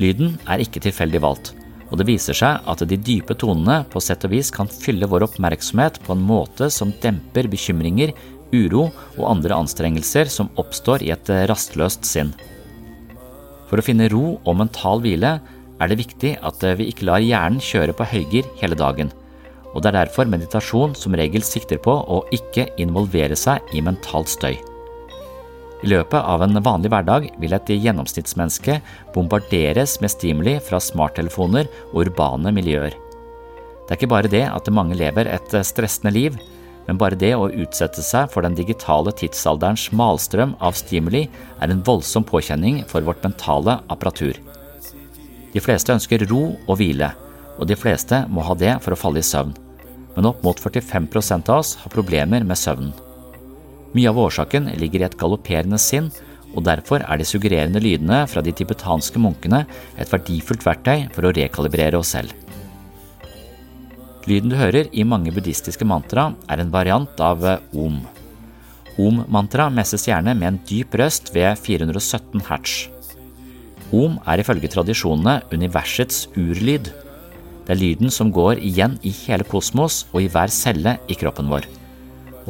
Lyden 0.00 0.36
er 0.48 0.62
ikke 0.64 0.82
tilfeldig 0.84 1.20
valgt, 1.22 1.52
og 1.90 1.98
det 2.00 2.06
viser 2.08 2.36
seg 2.36 2.66
at 2.70 2.84
de 2.88 2.98
dype 2.98 3.34
tonene 3.38 3.82
på 3.90 4.02
sett 4.02 4.24
og 4.26 4.34
vis 4.34 4.52
kan 4.54 4.70
fylle 4.70 5.08
vår 5.10 5.26
oppmerksomhet 5.26 5.98
på 6.06 6.14
en 6.14 6.22
måte 6.24 6.70
som 6.72 6.94
demper 7.02 7.50
bekymringer, 7.50 8.14
uro 8.54 8.88
og 9.16 9.26
andre 9.30 9.58
anstrengelser 9.62 10.30
som 10.30 10.50
oppstår 10.58 11.04
i 11.06 11.12
et 11.14 11.30
rastløst 11.50 12.06
sinn. 12.06 12.32
For 13.70 13.78
å 13.78 13.86
finne 13.86 14.10
ro 14.10 14.40
og 14.40 14.58
mental 14.58 15.02
hvile 15.04 15.36
er 15.80 15.90
det 15.90 16.00
viktig 16.00 16.34
at 16.46 16.64
vi 16.78 16.90
ikke 16.90 17.06
lar 17.08 17.22
hjernen 17.22 17.62
kjøre 17.62 17.94
på 17.96 18.08
høygir 18.10 18.48
hele 18.62 18.78
dagen, 18.78 19.12
og 19.70 19.82
det 19.82 19.92
er 19.92 20.00
derfor 20.00 20.30
meditasjon 20.30 20.96
som 20.98 21.14
regel 21.14 21.46
sikter 21.46 21.78
på 21.82 21.94
å 21.94 22.24
ikke 22.34 22.72
involvere 22.82 23.38
seg 23.38 23.62
i 23.74 23.82
mental 23.84 24.26
støy. 24.26 24.58
I 25.80 25.88
løpet 25.88 26.20
av 26.20 26.42
en 26.44 26.60
vanlig 26.60 26.90
hverdag 26.92 27.30
vil 27.40 27.54
et 27.56 27.70
gjennomsnittsmenneske 27.72 28.80
bombarderes 29.14 29.96
med 30.02 30.12
stimuli 30.12 30.58
fra 30.64 30.80
smarttelefoner 30.82 31.70
og 31.90 32.02
urbane 32.04 32.52
miljøer. 32.52 32.92
Det 32.92 33.94
er 33.94 33.98
ikke 33.98 34.10
bare 34.12 34.30
det 34.30 34.44
at 34.46 34.68
mange 34.70 34.98
lever 34.98 35.30
et 35.32 35.54
stressende 35.66 36.12
liv, 36.14 36.36
men 36.86 36.98
bare 37.00 37.18
det 37.18 37.32
å 37.36 37.48
utsette 37.48 38.04
seg 38.04 38.28
for 38.32 38.44
den 38.44 38.56
digitale 38.58 39.12
tidsalderens 39.16 39.88
malstrøm 39.96 40.56
av 40.60 40.76
stimuli 40.78 41.24
er 41.62 41.72
en 41.72 41.82
voldsom 41.86 42.26
påkjenning 42.28 42.82
for 42.90 43.04
vårt 43.06 43.24
mentale 43.24 43.78
apparatur. 43.88 44.36
De 45.50 45.64
fleste 45.64 45.94
ønsker 45.96 46.28
ro 46.30 46.44
og 46.66 46.76
hvile, 46.78 47.12
og 47.58 47.68
de 47.70 47.76
fleste 47.78 48.24
må 48.28 48.44
ha 48.46 48.56
det 48.58 48.76
for 48.84 48.94
å 48.94 49.00
falle 49.00 49.24
i 49.24 49.26
søvn. 49.26 49.56
Men 50.16 50.28
opp 50.28 50.42
mot 50.44 50.60
45 50.60 51.08
av 51.40 51.56
oss 51.60 51.76
har 51.80 51.94
problemer 51.94 52.44
med 52.44 52.58
søvnen. 52.58 52.92
Mye 53.96 54.10
av 54.10 54.18
årsaken 54.22 54.68
ligger 54.78 55.02
i 55.02 55.08
et 55.08 55.18
galopperende 55.18 55.78
sinn, 55.82 56.10
og 56.54 56.64
derfor 56.66 57.02
er 57.02 57.18
de 57.18 57.26
suggererende 57.26 57.82
lydene 57.82 58.22
fra 58.30 58.42
de 58.42 58.52
tibetanske 58.54 59.18
munkene 59.22 59.64
et 59.98 60.10
verdifullt 60.10 60.64
verktøy 60.66 61.08
for 61.14 61.26
å 61.26 61.34
rekalibrere 61.34 61.98
oss 61.98 62.14
selv. 62.16 62.34
Lyden 64.28 64.52
du 64.52 64.56
hører 64.58 64.90
i 64.92 65.06
mange 65.06 65.32
buddhistiske 65.34 65.86
mantra, 65.88 66.30
er 66.50 66.60
en 66.60 66.72
variant 66.72 67.22
av 67.24 67.44
eh, 67.46 67.62
om. 67.72 67.98
Om-mantra 69.00 69.70
messes 69.72 70.04
gjerne 70.06 70.34
med 70.36 70.48
en 70.48 70.60
dyp 70.68 70.94
røst 71.00 71.32
ved 71.34 71.56
417 71.58 72.44
hertz. 72.50 72.74
Om 73.96 74.20
er 74.28 74.42
ifølge 74.42 74.70
tradisjonene 74.70 75.40
universets 75.50 76.28
urlyd. 76.38 76.92
Det 77.64 77.74
er 77.74 77.80
lyden 77.80 78.12
som 78.12 78.30
går 78.34 78.60
igjen 78.62 78.98
i 79.06 79.14
hele 79.24 79.46
kosmos 79.48 80.04
og 80.12 80.22
i 80.22 80.30
hver 80.30 80.52
celle 80.52 80.98
i 81.08 81.16
kroppen 81.18 81.50
vår. 81.50 81.79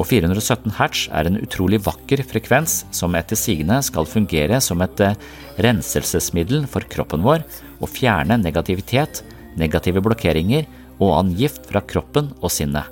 Og 0.01 0.07
417 0.09 0.73
hertz 0.79 1.03
er 1.13 1.27
en 1.29 1.37
utrolig 1.37 1.77
vakker 1.85 2.23
frekvens 2.25 2.79
som 2.95 3.13
etter 3.19 3.37
sigende 3.37 3.77
skal 3.85 4.07
fungere 4.09 4.57
som 4.63 4.81
et 4.81 5.03
eh, 5.05 5.17
renselsesmiddel 5.61 6.63
for 6.71 6.87
kroppen 6.89 7.21
vår 7.21 7.43
og 7.77 7.91
fjerne 7.91 8.39
negativitet, 8.41 9.21
negative 9.61 10.01
blokkeringer 10.01 10.65
og 10.97 11.19
annen 11.19 11.37
gift 11.37 11.67
fra 11.69 11.83
kroppen 11.85 12.31
og 12.39 12.49
sinnet. 12.53 12.89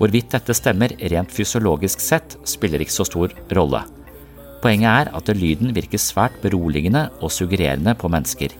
Hvorvidt 0.00 0.32
dette 0.34 0.56
stemmer 0.58 0.96
rent 0.98 1.30
fysiologisk 1.30 2.02
sett, 2.02 2.34
spiller 2.42 2.82
ikke 2.82 2.96
så 2.96 3.06
stor 3.06 3.34
rolle. 3.54 3.84
Poenget 4.64 4.90
er 4.90 5.12
at 5.14 5.30
lyden 5.38 5.70
virker 5.76 6.02
svært 6.02 6.40
beroligende 6.42 7.06
og 7.20 7.30
suggererende 7.30 7.94
på 7.94 8.10
mennesker. 8.10 8.50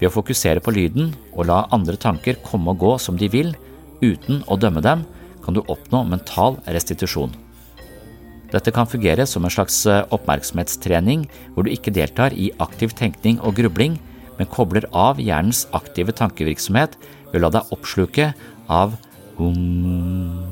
Ved 0.00 0.08
å 0.08 0.14
fokusere 0.14 0.64
på 0.64 0.72
lyden 0.72 1.12
og 1.34 1.50
la 1.50 1.66
andre 1.74 1.98
tanker 2.00 2.40
komme 2.46 2.72
og 2.72 2.80
gå 2.80 2.94
som 3.02 3.20
de 3.20 3.28
vil, 3.28 3.52
uten 4.00 4.40
å 4.48 4.56
dømme 4.56 4.80
dem, 4.84 5.04
kan 5.44 5.56
du 5.56 5.62
oppnå 5.68 6.02
mental 6.08 6.58
restitusjon. 6.66 7.34
Dette 8.54 8.72
kan 8.74 8.88
fungere 8.88 9.26
som 9.26 9.44
en 9.44 9.52
slags 9.52 9.82
oppmerksomhetstrening 9.86 11.26
hvor 11.54 11.66
du 11.66 11.72
ikke 11.74 11.94
deltar 11.94 12.34
i 12.38 12.52
aktiv 12.62 12.94
tenkning 12.96 13.40
og 13.42 13.56
grubling, 13.58 13.96
men 14.38 14.50
kobler 14.50 14.86
av 14.90 15.20
hjernens 15.22 15.64
aktive 15.76 16.14
tankevirksomhet 16.16 16.96
ved 17.32 17.40
å 17.40 17.46
la 17.46 17.50
deg 17.56 17.72
oppsluke 17.74 18.30
av 18.70 18.94
um. 19.38 20.44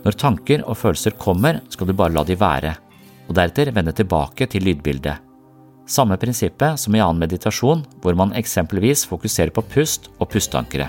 Når 0.00 0.16
tanker 0.16 0.62
og 0.64 0.78
følelser 0.80 1.18
kommer, 1.20 1.60
skal 1.68 1.90
du 1.90 1.96
bare 1.96 2.14
la 2.14 2.24
de 2.24 2.38
være, 2.38 2.72
og 3.28 3.36
deretter 3.36 3.72
vende 3.74 3.92
tilbake 3.96 4.48
til 4.48 4.64
lydbildet. 4.64 5.26
Samme 5.90 6.16
prinsippet 6.22 6.78
som 6.80 6.94
i 6.94 7.02
annen 7.02 7.20
meditasjon, 7.20 7.82
hvor 8.00 8.16
man 8.16 8.32
eksempelvis 8.38 9.04
fokuserer 9.10 9.52
på 9.52 9.66
pust 9.74 10.08
og 10.18 10.30
pusteankere. 10.32 10.88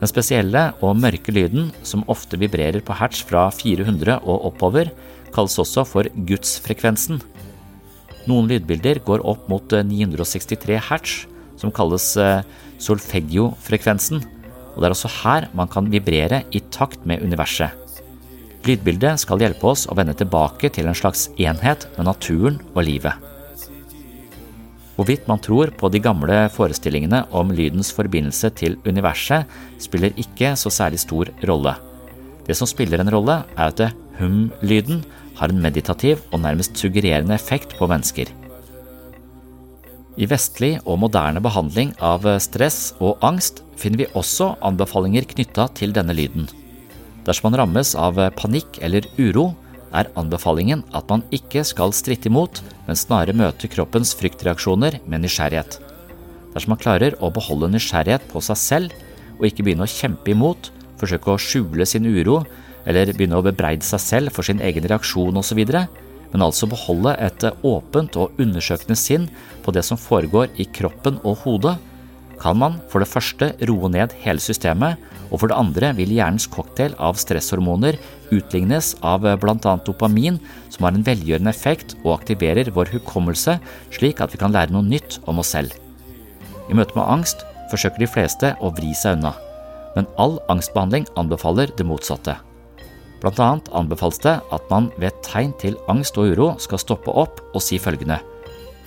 Den 0.00 0.08
spesielle 0.08 0.62
og 0.80 0.96
mørke 0.96 1.32
lyden, 1.34 1.68
som 1.84 2.06
ofte 2.08 2.38
vibrerer 2.40 2.80
på 2.84 2.96
hertz 2.96 3.20
fra 3.28 3.48
400 3.52 4.22
og 4.24 4.46
oppover, 4.48 4.88
kalles 5.34 5.58
også 5.60 5.84
for 5.88 6.08
gudsfrekvensen. 6.28 7.20
Noen 8.28 8.48
lydbilder 8.48 9.02
går 9.04 9.24
opp 9.28 9.46
mot 9.52 9.72
963 9.72 10.74
eh, 10.76 10.88
hertz, 10.88 11.16
som 11.60 11.72
kalles 11.72 12.14
eh, 12.16 12.40
solfeggio-frekvensen, 12.80 14.24
og 14.72 14.80
det 14.80 14.88
er 14.88 14.96
også 14.96 15.12
her 15.20 15.48
man 15.56 15.68
kan 15.68 15.88
vibrere 15.92 16.44
i 16.56 16.62
takt 16.72 17.04
med 17.08 17.24
universet. 17.24 17.76
Lydbildet 18.64 19.22
skal 19.22 19.40
hjelpe 19.40 19.68
oss 19.68 19.86
å 19.88 19.96
vende 19.96 20.16
tilbake 20.16 20.68
til 20.72 20.88
en 20.88 20.96
slags 20.96 21.28
enhet 21.40 21.88
med 21.96 22.08
naturen 22.08 22.60
og 22.74 22.84
livet. 22.88 23.29
Hvorvidt 25.00 25.30
man 25.30 25.40
tror 25.40 25.70
på 25.80 25.88
de 25.88 25.96
gamle 26.04 26.42
forestillingene 26.52 27.22
om 27.32 27.48
lydens 27.56 27.88
forbindelse 27.96 28.50
til 28.52 28.74
universet, 28.84 29.48
spiller 29.80 30.12
ikke 30.20 30.50
så 30.60 30.68
særlig 30.68 31.00
stor 31.00 31.30
rolle. 31.48 31.72
Det 32.44 32.52
som 32.58 32.68
spiller 32.68 33.00
en 33.00 33.08
rolle, 33.08 33.38
er 33.56 33.72
at 33.72 33.94
hum-lyden 34.18 35.00
har 35.38 35.48
en 35.48 35.62
meditativ 35.64 36.20
og 36.34 36.42
nærmest 36.44 36.76
suggererende 36.76 37.32
effekt 37.32 37.72
på 37.78 37.88
mennesker. 37.88 38.28
I 40.20 40.28
vestlig 40.28 40.74
og 40.84 41.00
moderne 41.00 41.40
behandling 41.40 41.94
av 42.04 42.28
stress 42.44 42.92
og 43.00 43.24
angst 43.24 43.64
finner 43.80 44.02
vi 44.02 44.12
også 44.12 44.52
anbefalinger 44.60 45.24
knytta 45.32 45.70
til 45.80 45.96
denne 45.96 46.12
lyden. 46.12 46.44
Dersom 47.24 47.48
man 47.48 47.62
rammes 47.62 47.94
av 47.96 48.20
panikk 48.36 48.82
eller 48.84 49.08
uro, 49.16 49.54
er 49.96 50.10
anbefalingen 50.18 50.82
at 50.96 51.08
man 51.10 51.24
ikke 51.34 51.62
skal 51.66 51.94
stritte 51.96 52.30
imot, 52.30 52.62
men 52.86 52.98
snarere 52.98 53.36
møte 53.36 53.70
kroppens 53.70 54.12
fryktreaksjoner 54.18 55.00
med 55.06 55.24
nysgjerrighet. 55.24 55.78
Dersom 56.54 56.74
man 56.74 56.82
klarer 56.82 57.16
å 57.22 57.30
beholde 57.34 57.70
nysgjerrighet 57.72 58.26
på 58.30 58.42
seg 58.44 58.58
selv, 58.58 58.94
og 59.38 59.46
ikke 59.48 59.64
begynne 59.66 59.86
å 59.86 59.90
kjempe 59.90 60.32
imot, 60.34 60.70
forsøke 61.00 61.32
å 61.32 61.40
skjule 61.40 61.86
sin 61.88 62.06
uro 62.06 62.42
eller 62.88 63.12
begynne 63.14 63.38
å 63.38 63.44
bebreide 63.44 63.86
seg 63.86 64.02
selv 64.02 64.34
for 64.34 64.46
sin 64.46 64.60
egen 64.64 64.86
reaksjon 64.88 65.36
osv., 65.40 65.60
men 66.30 66.44
altså 66.46 66.68
beholde 66.70 67.16
et 67.18 67.42
åpent 67.66 68.14
og 68.20 68.36
undersøkende 68.38 68.94
sinn 68.98 69.24
på 69.64 69.72
det 69.74 69.82
som 69.82 69.98
foregår 69.98 70.52
i 70.62 70.66
kroppen 70.70 71.18
og 71.26 71.40
hodet, 71.42 71.74
kan 72.40 72.56
man 72.56 72.78
for 72.88 73.02
det 73.02 73.10
første 73.10 73.50
roe 73.68 73.90
ned 73.92 74.14
hele 74.22 74.40
systemet, 74.40 75.00
og 75.30 75.40
for 75.40 75.50
det 75.50 75.58
andre 75.58 75.92
vil 75.98 76.12
hjernens 76.14 76.48
cocktail 76.50 76.96
av 76.98 77.18
stresshormoner 77.20 77.98
utlignes 78.34 78.92
av 79.06 79.22
bl.a. 79.22 79.74
dopamin, 79.86 80.40
som 80.70 80.86
har 80.86 80.96
en 80.96 81.06
velgjørende 81.06 81.52
effekt 81.54 81.96
og 82.02 82.16
aktiverer 82.18 82.72
vår 82.74 82.92
hukommelse 82.96 83.56
slik 83.94 84.22
at 84.22 84.34
vi 84.34 84.40
kan 84.42 84.54
lære 84.54 84.74
noe 84.74 84.86
nytt 84.86 85.20
om 85.30 85.42
oss 85.42 85.54
selv. 85.54 85.74
I 86.70 86.76
møte 86.76 86.96
med 86.98 87.06
angst 87.06 87.46
forsøker 87.70 88.02
de 88.02 88.10
fleste 88.10 88.52
å 88.60 88.72
vri 88.74 88.92
seg 88.96 89.18
unna, 89.18 89.34
men 89.96 90.08
all 90.22 90.38
angstbehandling 90.52 91.06
anbefaler 91.20 91.70
det 91.78 91.86
motsatte. 91.86 92.36
Blant 93.20 93.42
annet 93.42 93.68
anbefales 93.76 94.22
det 94.24 94.38
at 94.50 94.70
man 94.72 94.88
ved 94.98 95.14
tegn 95.26 95.52
til 95.60 95.76
angst 95.92 96.18
og 96.18 96.32
uro 96.32 96.54
skal 96.62 96.80
stoppe 96.80 97.12
opp 97.12 97.42
og 97.52 97.60
si 97.62 97.76
følgende 97.78 98.16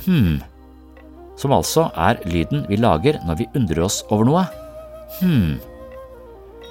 hm, 0.08 0.40
som 1.40 1.54
altså 1.56 1.88
er 1.98 2.22
lyden 2.30 2.66
vi 2.70 2.80
lager 2.80 3.20
når 3.28 3.42
vi 3.42 3.50
undrer 3.58 3.86
oss 3.86 4.02
over 4.14 4.28
noe. 4.28 4.44
Hm. 5.20 5.62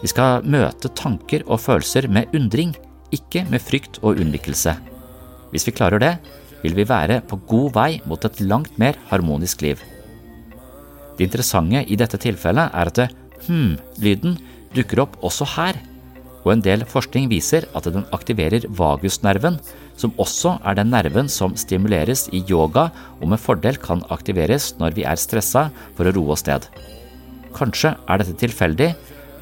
Vi 0.02 0.10
skal 0.10 0.42
møte 0.42 0.90
tanker 0.98 1.44
og 1.46 1.60
følelser 1.62 2.08
med 2.10 2.32
undring, 2.34 2.74
ikke 3.14 3.44
med 3.50 3.62
frykt 3.62 4.00
og 4.02 4.18
unnvikelse. 4.18 4.74
Hvis 5.52 5.68
vi 5.68 5.74
klarer 5.76 6.02
det, 6.02 6.16
vil 6.62 6.74
vi 6.78 6.86
være 6.88 7.20
på 7.28 7.38
god 7.50 7.72
vei 7.76 7.90
mot 8.08 8.24
et 8.26 8.40
langt 8.42 8.74
mer 8.82 8.98
harmonisk 9.10 9.62
liv. 9.62 9.78
Det 11.18 11.28
interessante 11.28 11.84
i 11.86 11.98
dette 11.98 12.18
tilfellet 12.18 12.72
er 12.72 12.90
at 12.90 13.16
hm-lyden 13.46 14.38
dukker 14.74 15.04
opp 15.04 15.18
også 15.22 15.46
her, 15.56 15.78
og 16.42 16.56
en 16.56 16.64
del 16.64 16.82
forskning 16.88 17.28
viser 17.30 17.68
at 17.76 17.86
den 17.86 18.06
aktiverer 18.14 18.64
vagusnerven, 18.74 19.60
som 19.94 20.14
også 20.18 20.56
er 20.66 20.78
den 20.78 20.90
nerven 20.90 21.28
som 21.30 21.54
stimuleres 21.58 22.26
i 22.34 22.42
yoga 22.50 22.88
og 23.20 23.28
med 23.30 23.38
fordel 23.38 23.78
kan 23.78 24.02
aktiveres 24.10 24.72
når 24.80 24.96
vi 24.96 25.06
er 25.06 25.20
stressa 25.20 25.68
for 25.94 26.08
å 26.08 26.14
roe 26.16 26.34
oss 26.34 26.46
ned. 26.48 26.66
Kanskje 27.54 27.94
er 28.08 28.22
dette 28.22 28.34
tilfeldig, 28.40 28.90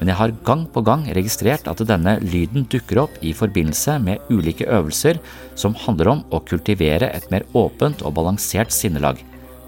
men 0.01 0.09
jeg 0.09 0.17
har 0.17 0.31
gang 0.47 0.63
på 0.73 0.81
gang 0.81 1.03
registrert 1.13 1.67
at 1.69 1.83
denne 1.85 2.15
lyden 2.25 2.65
dukker 2.73 3.03
opp 3.03 3.19
i 3.21 3.35
forbindelse 3.37 3.99
med 4.01 4.33
ulike 4.33 4.65
øvelser 4.65 5.19
som 5.53 5.77
handler 5.77 6.09
om 6.15 6.23
å 6.33 6.39
kultivere 6.41 7.11
et 7.13 7.27
mer 7.29 7.45
åpent 7.53 8.01
og 8.01 8.15
balansert 8.17 8.73
sinnelag, 8.73 9.21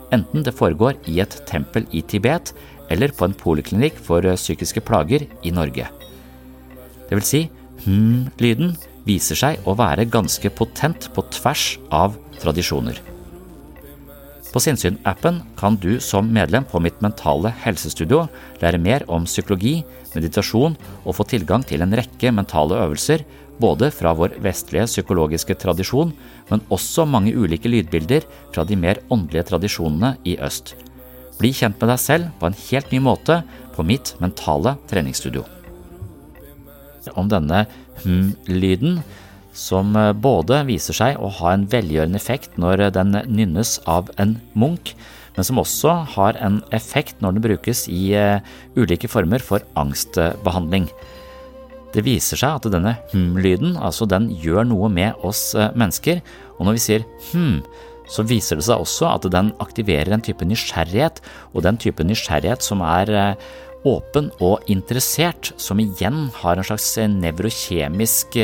enten 0.09 0.41
det 0.41 0.55
foregår 0.57 0.97
i 1.05 1.19
et 1.21 1.37
tempel 1.45 1.85
i 1.93 2.01
Tibet 2.01 2.55
eller 2.89 3.13
på 3.13 3.29
en 3.29 3.37
poliklinikk 3.37 4.01
for 4.01 4.25
psykiske 4.33 4.81
plager 4.89 5.27
i 5.45 5.53
Norge. 5.53 5.85
Det 7.05 7.13
vil 7.13 7.29
si, 7.29 7.45
hm-lyden 7.85 8.73
viser 9.05 9.37
seg 9.37 9.69
å 9.69 9.77
være 9.77 10.09
ganske 10.09 10.49
potent 10.57 11.11
på 11.13 11.29
tvers 11.29 11.75
av 11.93 12.17
tradisjoner. 12.41 12.97
På 14.53 14.61
Sinnsyn-appen 14.61 15.39
kan 15.57 15.77
du 15.81 15.97
som 16.01 16.27
medlem 16.29 16.65
på 16.69 16.81
mitt 16.81 16.99
mentale 17.01 17.49
helsestudio 17.63 18.27
lære 18.61 18.81
mer 18.81 19.05
om 19.09 19.25
psykologi, 19.25 19.79
meditasjon 20.17 20.77
og 21.03 21.15
få 21.17 21.25
tilgang 21.29 21.65
til 21.67 21.83
en 21.83 21.95
rekke 21.97 22.31
mentale 22.35 22.79
øvelser, 22.85 23.23
både 23.61 23.91
fra 23.93 24.13
vår 24.17 24.37
vestlige 24.43 24.87
psykologiske 24.89 25.55
tradisjon, 25.61 26.13
men 26.49 26.63
også 26.73 27.05
mange 27.05 27.35
ulike 27.37 27.69
lydbilder 27.69 28.25
fra 28.53 28.65
de 28.67 28.77
mer 28.79 29.01
åndelige 29.13 29.45
tradisjonene 29.51 30.15
i 30.25 30.37
øst. 30.41 30.75
Bli 31.39 31.53
kjent 31.55 31.79
med 31.81 31.91
deg 31.93 32.01
selv 32.01 32.31
på 32.39 32.49
en 32.49 32.59
helt 32.69 32.93
ny 32.93 33.01
måte 33.03 33.41
på 33.75 33.85
mitt 33.85 34.13
mentale 34.21 34.75
treningsstudio. 34.89 35.45
Om 37.19 37.29
denne 37.29 37.65
hm-lyden 38.03 39.01
som 39.53 39.95
eh, 39.95 40.13
både 40.13 40.63
viser 40.67 40.97
seg 40.97 41.19
å 41.21 41.29
ha 41.39 41.53
en 41.53 41.67
velgjørende 41.69 42.19
effekt 42.19 42.57
når 42.61 42.87
den 42.95 43.17
nynnes 43.29 43.77
av 43.89 44.09
en 44.21 44.37
munk, 44.57 44.93
men 45.35 45.47
som 45.47 45.61
også 45.61 45.95
har 46.15 46.37
en 46.43 46.61
effekt 46.75 47.21
når 47.23 47.35
den 47.35 47.45
brukes 47.47 47.87
i 47.91 48.13
eh, 48.17 48.43
ulike 48.77 49.09
former 49.11 49.43
for 49.43 49.65
angstbehandling. 49.79 50.87
Det 51.93 52.03
viser 52.05 52.39
seg 52.39 52.57
at 52.57 52.69
denne 52.73 52.95
hm-lyden 53.11 53.77
altså 53.77 54.07
den 54.09 54.31
gjør 54.41 54.65
noe 54.69 54.89
med 54.93 55.25
oss 55.25 55.51
eh, 55.57 55.73
mennesker, 55.77 56.21
og 56.57 56.67
når 56.67 56.77
vi 56.77 56.85
sier 56.85 57.05
hm, 57.31 57.59
så 58.09 58.25
viser 58.27 58.59
det 58.59 58.67
seg 58.67 58.81
også 58.83 59.09
at 59.09 59.29
den 59.33 59.53
aktiverer 59.63 60.13
en 60.13 60.23
type 60.23 60.45
nysgjerrighet, 60.45 61.21
og 61.53 61.65
den 61.65 61.79
type 61.81 62.03
nysgjerrighet 62.05 62.65
som 62.65 62.83
er 62.85 63.37
åpen 63.87 64.29
og 64.43 64.67
interessert, 64.71 65.53
som 65.59 65.79
igjen 65.81 66.27
har 66.41 66.59
en 66.59 66.67
slags 66.67 66.91
nevrokjemisk 67.11 68.37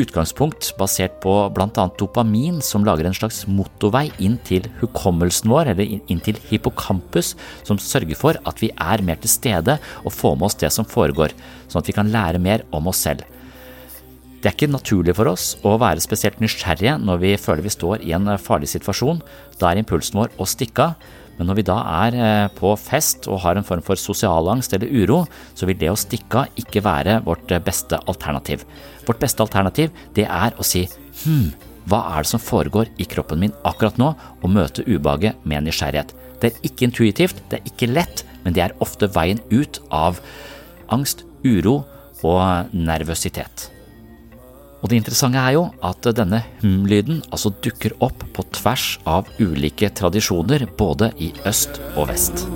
utgangspunkt 0.00 0.70
basert 0.78 1.18
på 1.22 1.34
bl.a. 1.54 1.84
dopamin, 1.98 2.60
som 2.64 2.84
lager 2.86 3.08
en 3.08 3.16
slags 3.16 3.42
motorvei 3.50 4.06
inn 4.22 4.38
til 4.46 4.68
hukommelsen 4.80 5.52
vår, 5.52 5.72
eller 5.74 5.98
inn 6.10 6.22
til 6.24 6.38
hippocampus, 6.48 7.34
som 7.66 7.80
sørger 7.80 8.18
for 8.18 8.40
at 8.48 8.62
vi 8.62 8.72
er 8.72 9.04
mer 9.04 9.20
til 9.20 9.32
stede 9.32 9.78
og 10.04 10.14
får 10.16 10.38
med 10.38 10.48
oss 10.48 10.58
det 10.62 10.72
som 10.74 10.88
foregår, 10.88 11.34
sånn 11.68 11.82
at 11.82 11.92
vi 11.92 11.96
kan 11.96 12.12
lære 12.12 12.42
mer 12.42 12.64
om 12.72 12.88
oss 12.92 13.04
selv. 13.04 13.26
Det 14.42 14.50
er 14.50 14.56
ikke 14.56 14.72
naturlig 14.72 15.14
for 15.14 15.30
oss 15.30 15.52
å 15.62 15.76
være 15.78 16.02
spesielt 16.02 16.40
nysgjerrige 16.42 16.96
når 16.98 17.20
vi 17.22 17.36
føler 17.38 17.62
vi 17.62 17.70
står 17.70 18.02
i 18.02 18.14
en 18.16 18.26
farlig 18.42 18.72
situasjon. 18.72 19.20
Da 19.60 19.70
er 19.70 19.78
impulsen 19.78 20.18
vår 20.18 20.32
å 20.34 20.48
stikke 20.50 20.88
av. 20.88 21.12
Men 21.42 21.48
når 21.50 21.58
vi 21.58 21.62
da 21.66 21.76
er 22.06 22.14
eh, 22.14 22.48
på 22.54 22.70
fest 22.78 23.26
og 23.26 23.40
har 23.42 23.58
en 23.58 23.66
form 23.66 23.80
for 23.82 23.98
sosialangst 23.98 24.76
eller 24.76 24.92
uro, 24.94 25.24
så 25.58 25.66
vil 25.66 25.80
det 25.80 25.88
å 25.90 25.98
stikke 25.98 26.44
av 26.44 26.60
ikke 26.62 26.84
være 26.86 27.16
vårt 27.26 27.50
eh, 27.50 27.58
beste 27.58 27.98
alternativ. 28.06 28.62
Vårt 29.08 29.18
beste 29.18 29.42
alternativ 29.42 29.90
det 30.14 30.28
er 30.30 30.54
å 30.54 30.62
si 30.62 30.84
hm, 31.24 31.50
hva 31.90 32.04
er 32.12 32.22
det 32.22 32.30
som 32.30 32.44
foregår 32.44 32.94
i 33.02 33.08
kroppen 33.10 33.42
min 33.42 33.56
akkurat 33.66 33.98
nå, 33.98 34.12
og 34.14 34.54
møte 34.54 34.86
ubehaget 34.86 35.42
med 35.42 35.66
nysgjerrighet. 35.66 36.14
Det 36.38 36.52
er 36.52 36.70
ikke 36.70 36.86
intuitivt, 36.86 37.42
det 37.50 37.58
er 37.58 37.74
ikke 37.74 37.90
lett, 37.90 38.22
men 38.46 38.54
det 38.54 38.68
er 38.68 38.78
ofte 38.78 39.10
veien 39.10 39.42
ut 39.50 39.82
av 39.90 40.22
angst, 40.94 41.26
uro 41.42 41.80
og 42.22 42.70
nervøsitet. 42.70 43.71
Og 44.82 44.90
det 44.90 44.98
interessante 44.98 45.38
er 45.38 45.54
jo 45.54 45.68
at 45.86 46.06
denne 46.18 46.42
hm-lyden 46.60 47.22
altså 47.30 47.52
dukker 47.62 47.94
opp 48.02 48.24
på 48.34 48.44
tvers 48.58 48.96
av 49.06 49.30
ulike 49.38 49.92
tradisjoner 49.94 50.66
både 50.78 51.12
i 51.22 51.30
øst 51.46 51.78
og 51.94 52.10
vest. 52.10 52.46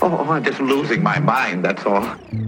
Oh, 0.00 0.30
I'm 0.30 0.44
just 0.44 0.60
losing 0.60 1.02
my 1.02 1.18
mind, 1.18 1.64
that's 1.64 1.84
all. 1.84 2.47